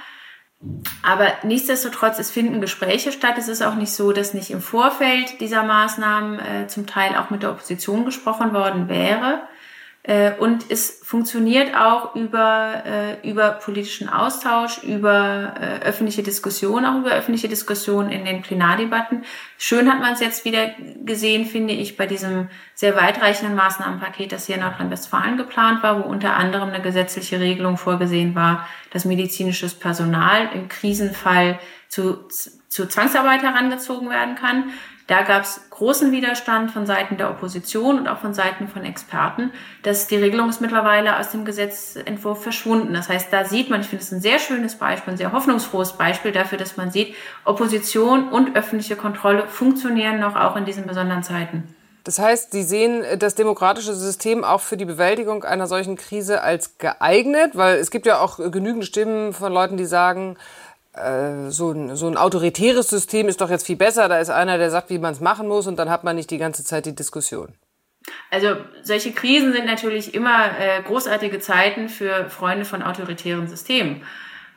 Aber 1.03 1.29
nichtsdestotrotz, 1.45 2.19
es 2.19 2.31
finden 2.31 2.61
Gespräche 2.61 3.13
statt. 3.13 3.35
Es 3.39 3.49
ist 3.49 3.63
auch 3.63 3.77
nicht 3.77 3.93
so, 3.93 4.13
dass 4.13 4.35
nicht 4.35 4.51
im 4.51 4.61
Vorfeld 4.61 5.41
dieser 5.41 5.63
Maßnahmen 5.63 6.39
äh, 6.41 6.67
zum 6.67 6.87
Teil 6.87 7.17
auch 7.17 7.31
mit 7.31 7.43
der 7.43 7.53
Opposition 7.53 8.05
gesprochen 8.05 8.53
worden 8.53 8.89
wäre. 8.89 9.43
Äh, 10.05 10.33
und 10.39 10.71
es 10.71 11.01
funktioniert 11.03 11.75
auch 11.77 12.15
über, 12.15 12.83
äh, 12.87 13.29
über 13.29 13.51
politischen 13.51 14.09
Austausch, 14.09 14.83
über 14.83 15.55
äh, 15.61 15.85
öffentliche 15.85 16.23
Diskussion, 16.23 16.87
auch 16.87 17.01
über 17.01 17.11
öffentliche 17.11 17.49
Diskussionen 17.49 18.11
in 18.11 18.25
den 18.25 18.41
Plenardebatten. 18.41 19.25
Schön 19.59 19.93
hat 19.93 20.01
man 20.01 20.15
es 20.15 20.21
jetzt 20.21 20.45
wieder 20.45 20.71
gesehen, 21.05 21.45
finde 21.45 21.75
ich, 21.75 21.97
bei 21.97 22.07
diesem 22.07 22.49
sehr 22.75 22.97
weitreichenden 22.97 23.57
Maßnahmenpaket, 23.57 24.33
das 24.33 24.47
hier 24.47 24.55
in 24.55 24.63
Nordrhein-Westfalen 24.63 25.37
geplant 25.37 25.83
war, 25.83 26.03
wo 26.03 26.09
unter 26.09 26.37
anderem 26.37 26.71
eine 26.71 26.81
gesetzliche 26.81 27.41
Regelung 27.41 27.77
vorgesehen 27.77 28.35
war, 28.35 28.67
dass 28.91 29.05
medizinisches 29.05 29.75
Personal 29.75 30.49
im 30.55 30.69
Krisenfall 30.69 31.59
zu, 31.89 32.29
zu 32.29 32.87
Zwangsarbeit 32.87 33.43
herangezogen 33.43 34.09
werden 34.09 34.37
kann. 34.37 34.71
Da 35.09 35.23
gab 35.23 35.45
es 35.45 35.63
großen 35.71 36.13
Widerstand 36.13 36.71
von 36.71 36.85
Seiten 36.85 37.17
der 37.17 37.31
Opposition 37.31 37.99
und 37.99 38.09
auch 38.09 38.19
von 38.19 38.35
Seiten 38.35 38.69
von 38.69 38.85
Experten, 38.85 39.51
dass 39.83 40.07
die 40.07 40.17
Regelung 40.17 40.51
ist 40.51 40.61
mittlerweile 40.61 41.19
aus 41.19 41.31
dem 41.31 41.47
Gesetzentwurf 41.47 42.43
verschwunden. 42.43 42.93
Das 42.93 43.09
heißt, 43.09 43.33
da 43.33 43.47
sieht 43.47 43.71
man, 43.71 43.81
ich 43.81 43.87
finde 43.87 44.05
es 44.05 44.13
ein 44.13 44.21
sehr 44.21 44.39
schönes 44.39 44.77
Beispiel, 44.77 45.15
ein 45.15 45.17
sehr 45.17 45.33
hoffnungsfrohes 45.33 45.95
Beispiel 45.95 46.33
dafür, 46.33 46.59
dass 46.59 46.77
man 46.77 46.91
sieht, 46.91 47.15
Opposition 47.47 48.29
und 48.29 48.55
öffentliche 48.55 48.97
Kontrolle 48.97 49.49
funktionieren 49.49 50.21
noch 50.21 50.37
auch 50.37 50.57
in 50.57 50.67
diesen 50.67 50.87
besonderen 50.87 51.23
Zeiten. 51.23 51.75
Das 52.05 52.19
heißt, 52.19 52.53
Sie 52.53 52.63
sehen 52.63 53.05
das 53.19 53.35
demokratische 53.35 53.95
System 53.95 54.45
auch 54.45 54.61
für 54.61 54.77
die 54.77 54.87
Bewältigung 54.87 55.45
einer 55.45 55.67
solchen 55.67 55.97
Krise 55.97 56.43
als 56.43 56.79
geeignet, 56.79 57.53
weil 57.55 57.79
es 57.79 57.91
gibt 57.91 58.07
ja 58.07 58.21
auch 58.21 58.39
genügend 58.51 58.85
Stimmen 58.85 59.33
von 59.33 59.53
Leuten, 59.53 59.77
die 59.77 59.85
sagen, 59.85 60.37
äh, 60.99 61.51
so 61.51 61.73
ein, 61.73 61.97
so 61.97 62.09
ein 62.09 62.17
autoritäres 62.17 62.89
System 62.89 63.29
ist 63.29 63.41
doch 63.41 63.51
jetzt 63.51 63.67
viel 63.67 63.77
besser. 63.77 64.09
Da 64.09 64.19
ist 64.19 64.31
einer, 64.31 64.59
der 64.59 64.71
sagt, 64.71 64.91
wie 64.91 64.99
man 64.99 65.13
es 65.13 65.21
machen 65.21 65.49
muss, 65.49 65.67
und 65.67 65.77
dann 65.79 65.91
hat 65.91 66.05
man 66.05 66.17
nicht 66.17 66.31
die 66.31 66.39
ganze 66.39 66.65
Zeit 66.65 66.87
die 66.87 66.95
Diskussion. 66.95 67.55
Also 68.31 68.57
solche 68.83 69.13
Krisen 69.13 69.53
sind 69.53 69.67
natürlich 69.67 70.15
immer 70.15 70.59
äh, 70.59 70.83
großartige 70.83 71.41
Zeiten 71.41 71.89
für 71.89 72.29
Freunde 72.31 72.65
von 72.65 72.83
autoritären 72.83 73.49
Systemen. 73.49 74.03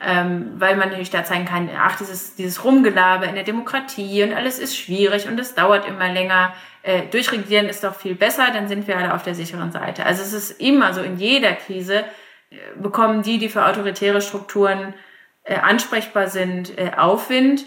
Ähm, 0.03 0.53
weil 0.55 0.77
man 0.77 0.89
natürlich 0.89 1.11
da 1.11 1.23
zeigen 1.23 1.45
kann, 1.45 1.69
ach, 1.77 1.95
dieses, 1.95 2.35
dieses 2.35 2.63
Rumgelaber 2.63 3.27
in 3.27 3.35
der 3.35 3.43
Demokratie 3.43 4.23
und 4.23 4.33
alles 4.33 4.57
ist 4.57 4.75
schwierig 4.75 5.27
und 5.27 5.39
es 5.39 5.53
dauert 5.53 5.87
immer 5.87 6.11
länger. 6.11 6.55
Äh, 6.81 7.03
durchregieren 7.11 7.69
ist 7.69 7.83
doch 7.83 7.93
viel 7.93 8.15
besser, 8.15 8.47
dann 8.51 8.67
sind 8.67 8.87
wir 8.87 8.97
alle 8.97 9.13
auf 9.13 9.21
der 9.21 9.35
sicheren 9.35 9.71
Seite. 9.71 10.03
Also 10.03 10.23
es 10.23 10.33
ist 10.33 10.59
immer 10.59 10.95
so, 10.95 11.01
in 11.01 11.17
jeder 11.17 11.53
Krise 11.53 12.03
äh, 12.49 12.55
bekommen 12.81 13.21
die, 13.21 13.37
die 13.37 13.47
für 13.47 13.63
autoritäre 13.63 14.21
Strukturen 14.21 14.95
äh, 15.43 15.55
ansprechbar 15.55 16.27
sind, 16.27 16.77
äh, 16.77 16.91
Aufwind. 16.97 17.65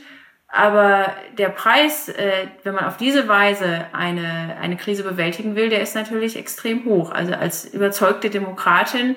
Aber 0.48 1.12
der 1.36 1.48
Preis, 1.48 2.08
äh, 2.08 2.46
wenn 2.62 2.74
man 2.74 2.84
auf 2.84 2.96
diese 2.96 3.26
Weise 3.26 3.86
eine, 3.92 4.56
eine 4.60 4.76
Krise 4.76 5.02
bewältigen 5.02 5.56
will, 5.56 5.68
der 5.68 5.80
ist 5.80 5.96
natürlich 5.96 6.36
extrem 6.36 6.84
hoch. 6.84 7.10
Also 7.10 7.34
als 7.34 7.64
überzeugte 7.64 8.30
Demokratin 8.30 9.16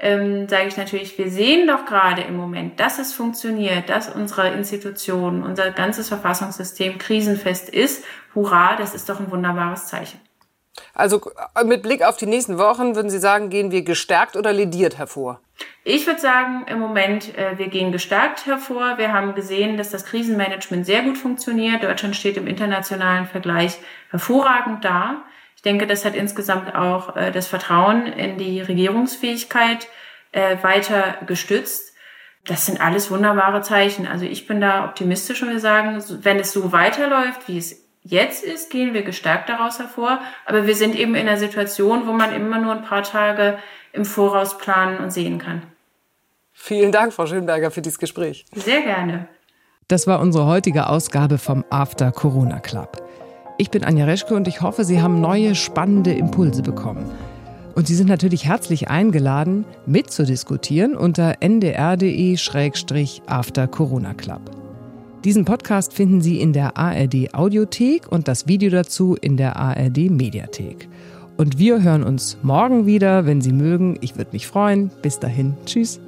ähm, 0.00 0.48
sage 0.48 0.68
ich 0.68 0.76
natürlich, 0.76 1.18
wir 1.18 1.30
sehen 1.30 1.66
doch 1.66 1.84
gerade 1.84 2.22
im 2.22 2.36
Moment, 2.36 2.80
dass 2.80 2.98
es 2.98 3.12
funktioniert, 3.12 3.88
dass 3.88 4.08
unsere 4.08 4.48
Institutionen, 4.50 5.42
unser 5.42 5.70
ganzes 5.72 6.08
Verfassungssystem 6.08 6.98
krisenfest 6.98 7.68
ist. 7.68 8.04
Hurra, 8.34 8.76
das 8.76 8.94
ist 8.94 9.08
doch 9.08 9.20
ein 9.20 9.30
wunderbares 9.30 9.86
Zeichen. 9.86 10.20
Also 10.94 11.20
mit 11.64 11.82
Blick 11.82 12.02
auf 12.02 12.16
die 12.16 12.26
nächsten 12.26 12.58
Wochen 12.58 12.94
würden 12.94 13.10
Sie 13.10 13.18
sagen, 13.18 13.50
gehen 13.50 13.72
wir 13.72 13.82
gestärkt 13.82 14.36
oder 14.36 14.52
lediert 14.52 14.96
hervor? 14.96 15.40
Ich 15.90 16.06
würde 16.06 16.20
sagen, 16.20 16.66
im 16.66 16.80
Moment, 16.80 17.34
äh, 17.38 17.56
wir 17.56 17.68
gehen 17.68 17.92
gestärkt 17.92 18.44
hervor. 18.44 18.98
Wir 18.98 19.14
haben 19.14 19.34
gesehen, 19.34 19.78
dass 19.78 19.88
das 19.88 20.04
Krisenmanagement 20.04 20.84
sehr 20.84 21.00
gut 21.00 21.16
funktioniert. 21.16 21.82
Deutschland 21.82 22.14
steht 22.14 22.36
im 22.36 22.46
internationalen 22.46 23.24
Vergleich 23.24 23.78
hervorragend 24.10 24.84
da. 24.84 25.22
Ich 25.56 25.62
denke, 25.62 25.86
das 25.86 26.04
hat 26.04 26.14
insgesamt 26.14 26.74
auch 26.74 27.16
äh, 27.16 27.32
das 27.32 27.46
Vertrauen 27.46 28.04
in 28.04 28.36
die 28.36 28.60
Regierungsfähigkeit 28.60 29.88
äh, 30.32 30.58
weiter 30.60 31.14
gestützt. 31.26 31.96
Das 32.44 32.66
sind 32.66 32.82
alles 32.82 33.10
wunderbare 33.10 33.62
Zeichen. 33.62 34.06
Also 34.06 34.26
ich 34.26 34.46
bin 34.46 34.60
da 34.60 34.84
optimistisch 34.84 35.42
und 35.42 35.48
wir 35.48 35.58
sagen, 35.58 36.04
wenn 36.22 36.38
es 36.38 36.52
so 36.52 36.70
weiterläuft, 36.70 37.48
wie 37.48 37.56
es 37.56 37.82
jetzt 38.02 38.44
ist, 38.44 38.70
gehen 38.70 38.92
wir 38.92 39.04
gestärkt 39.04 39.48
daraus 39.48 39.78
hervor. 39.78 40.20
Aber 40.44 40.66
wir 40.66 40.74
sind 40.74 40.94
eben 40.96 41.14
in 41.14 41.26
einer 41.26 41.38
Situation, 41.38 42.06
wo 42.06 42.12
man 42.12 42.34
immer 42.34 42.58
nur 42.58 42.72
ein 42.72 42.84
paar 42.84 43.04
Tage 43.04 43.58
im 43.94 44.04
Voraus 44.04 44.58
planen 44.58 44.98
und 44.98 45.14
sehen 45.14 45.38
kann. 45.38 45.62
Vielen 46.60 46.90
Dank, 46.92 47.12
Frau 47.14 47.24
Schönberger, 47.26 47.70
für 47.70 47.82
dieses 47.82 48.00
Gespräch. 48.00 48.44
Sehr 48.52 48.82
gerne. 48.82 49.28
Das 49.86 50.08
war 50.08 50.20
unsere 50.20 50.44
heutige 50.44 50.88
Ausgabe 50.88 51.38
vom 51.38 51.64
After 51.70 52.10
Corona 52.12 52.58
Club. 52.58 53.00
Ich 53.56 53.70
bin 53.70 53.84
Anja 53.84 54.04
Reschke 54.04 54.34
und 54.34 54.48
ich 54.48 54.60
hoffe, 54.60 54.84
Sie 54.84 55.00
haben 55.00 55.20
neue 55.20 55.54
spannende 55.54 56.12
Impulse 56.12 56.62
bekommen. 56.62 57.10
Und 57.74 57.86
Sie 57.86 57.94
sind 57.94 58.08
natürlich 58.08 58.44
herzlich 58.44 58.90
eingeladen, 58.90 59.64
mitzudiskutieren 59.86 60.94
unter 60.94 61.36
ndr.de-after 61.40 61.96
Corona 63.68 64.12
Club. 64.14 64.42
Diesen 65.24 65.44
Podcast 65.46 65.94
finden 65.94 66.20
Sie 66.20 66.40
in 66.40 66.52
der 66.52 66.76
ARD 66.76 67.32
Audiothek 67.34 68.10
und 68.10 68.28
das 68.28 68.46
Video 68.46 68.68
dazu 68.70 69.16
in 69.18 69.36
der 69.36 69.56
ARD 69.56 70.10
Mediathek. 70.10 70.88
Und 71.36 71.58
wir 71.58 71.82
hören 71.82 72.02
uns 72.02 72.36
morgen 72.42 72.84
wieder, 72.84 73.26
wenn 73.26 73.40
Sie 73.40 73.52
mögen. 73.52 73.96
Ich 74.00 74.18
würde 74.18 74.32
mich 74.32 74.48
freuen. 74.48 74.90
Bis 75.02 75.18
dahin. 75.18 75.56
Tschüss. 75.64 76.00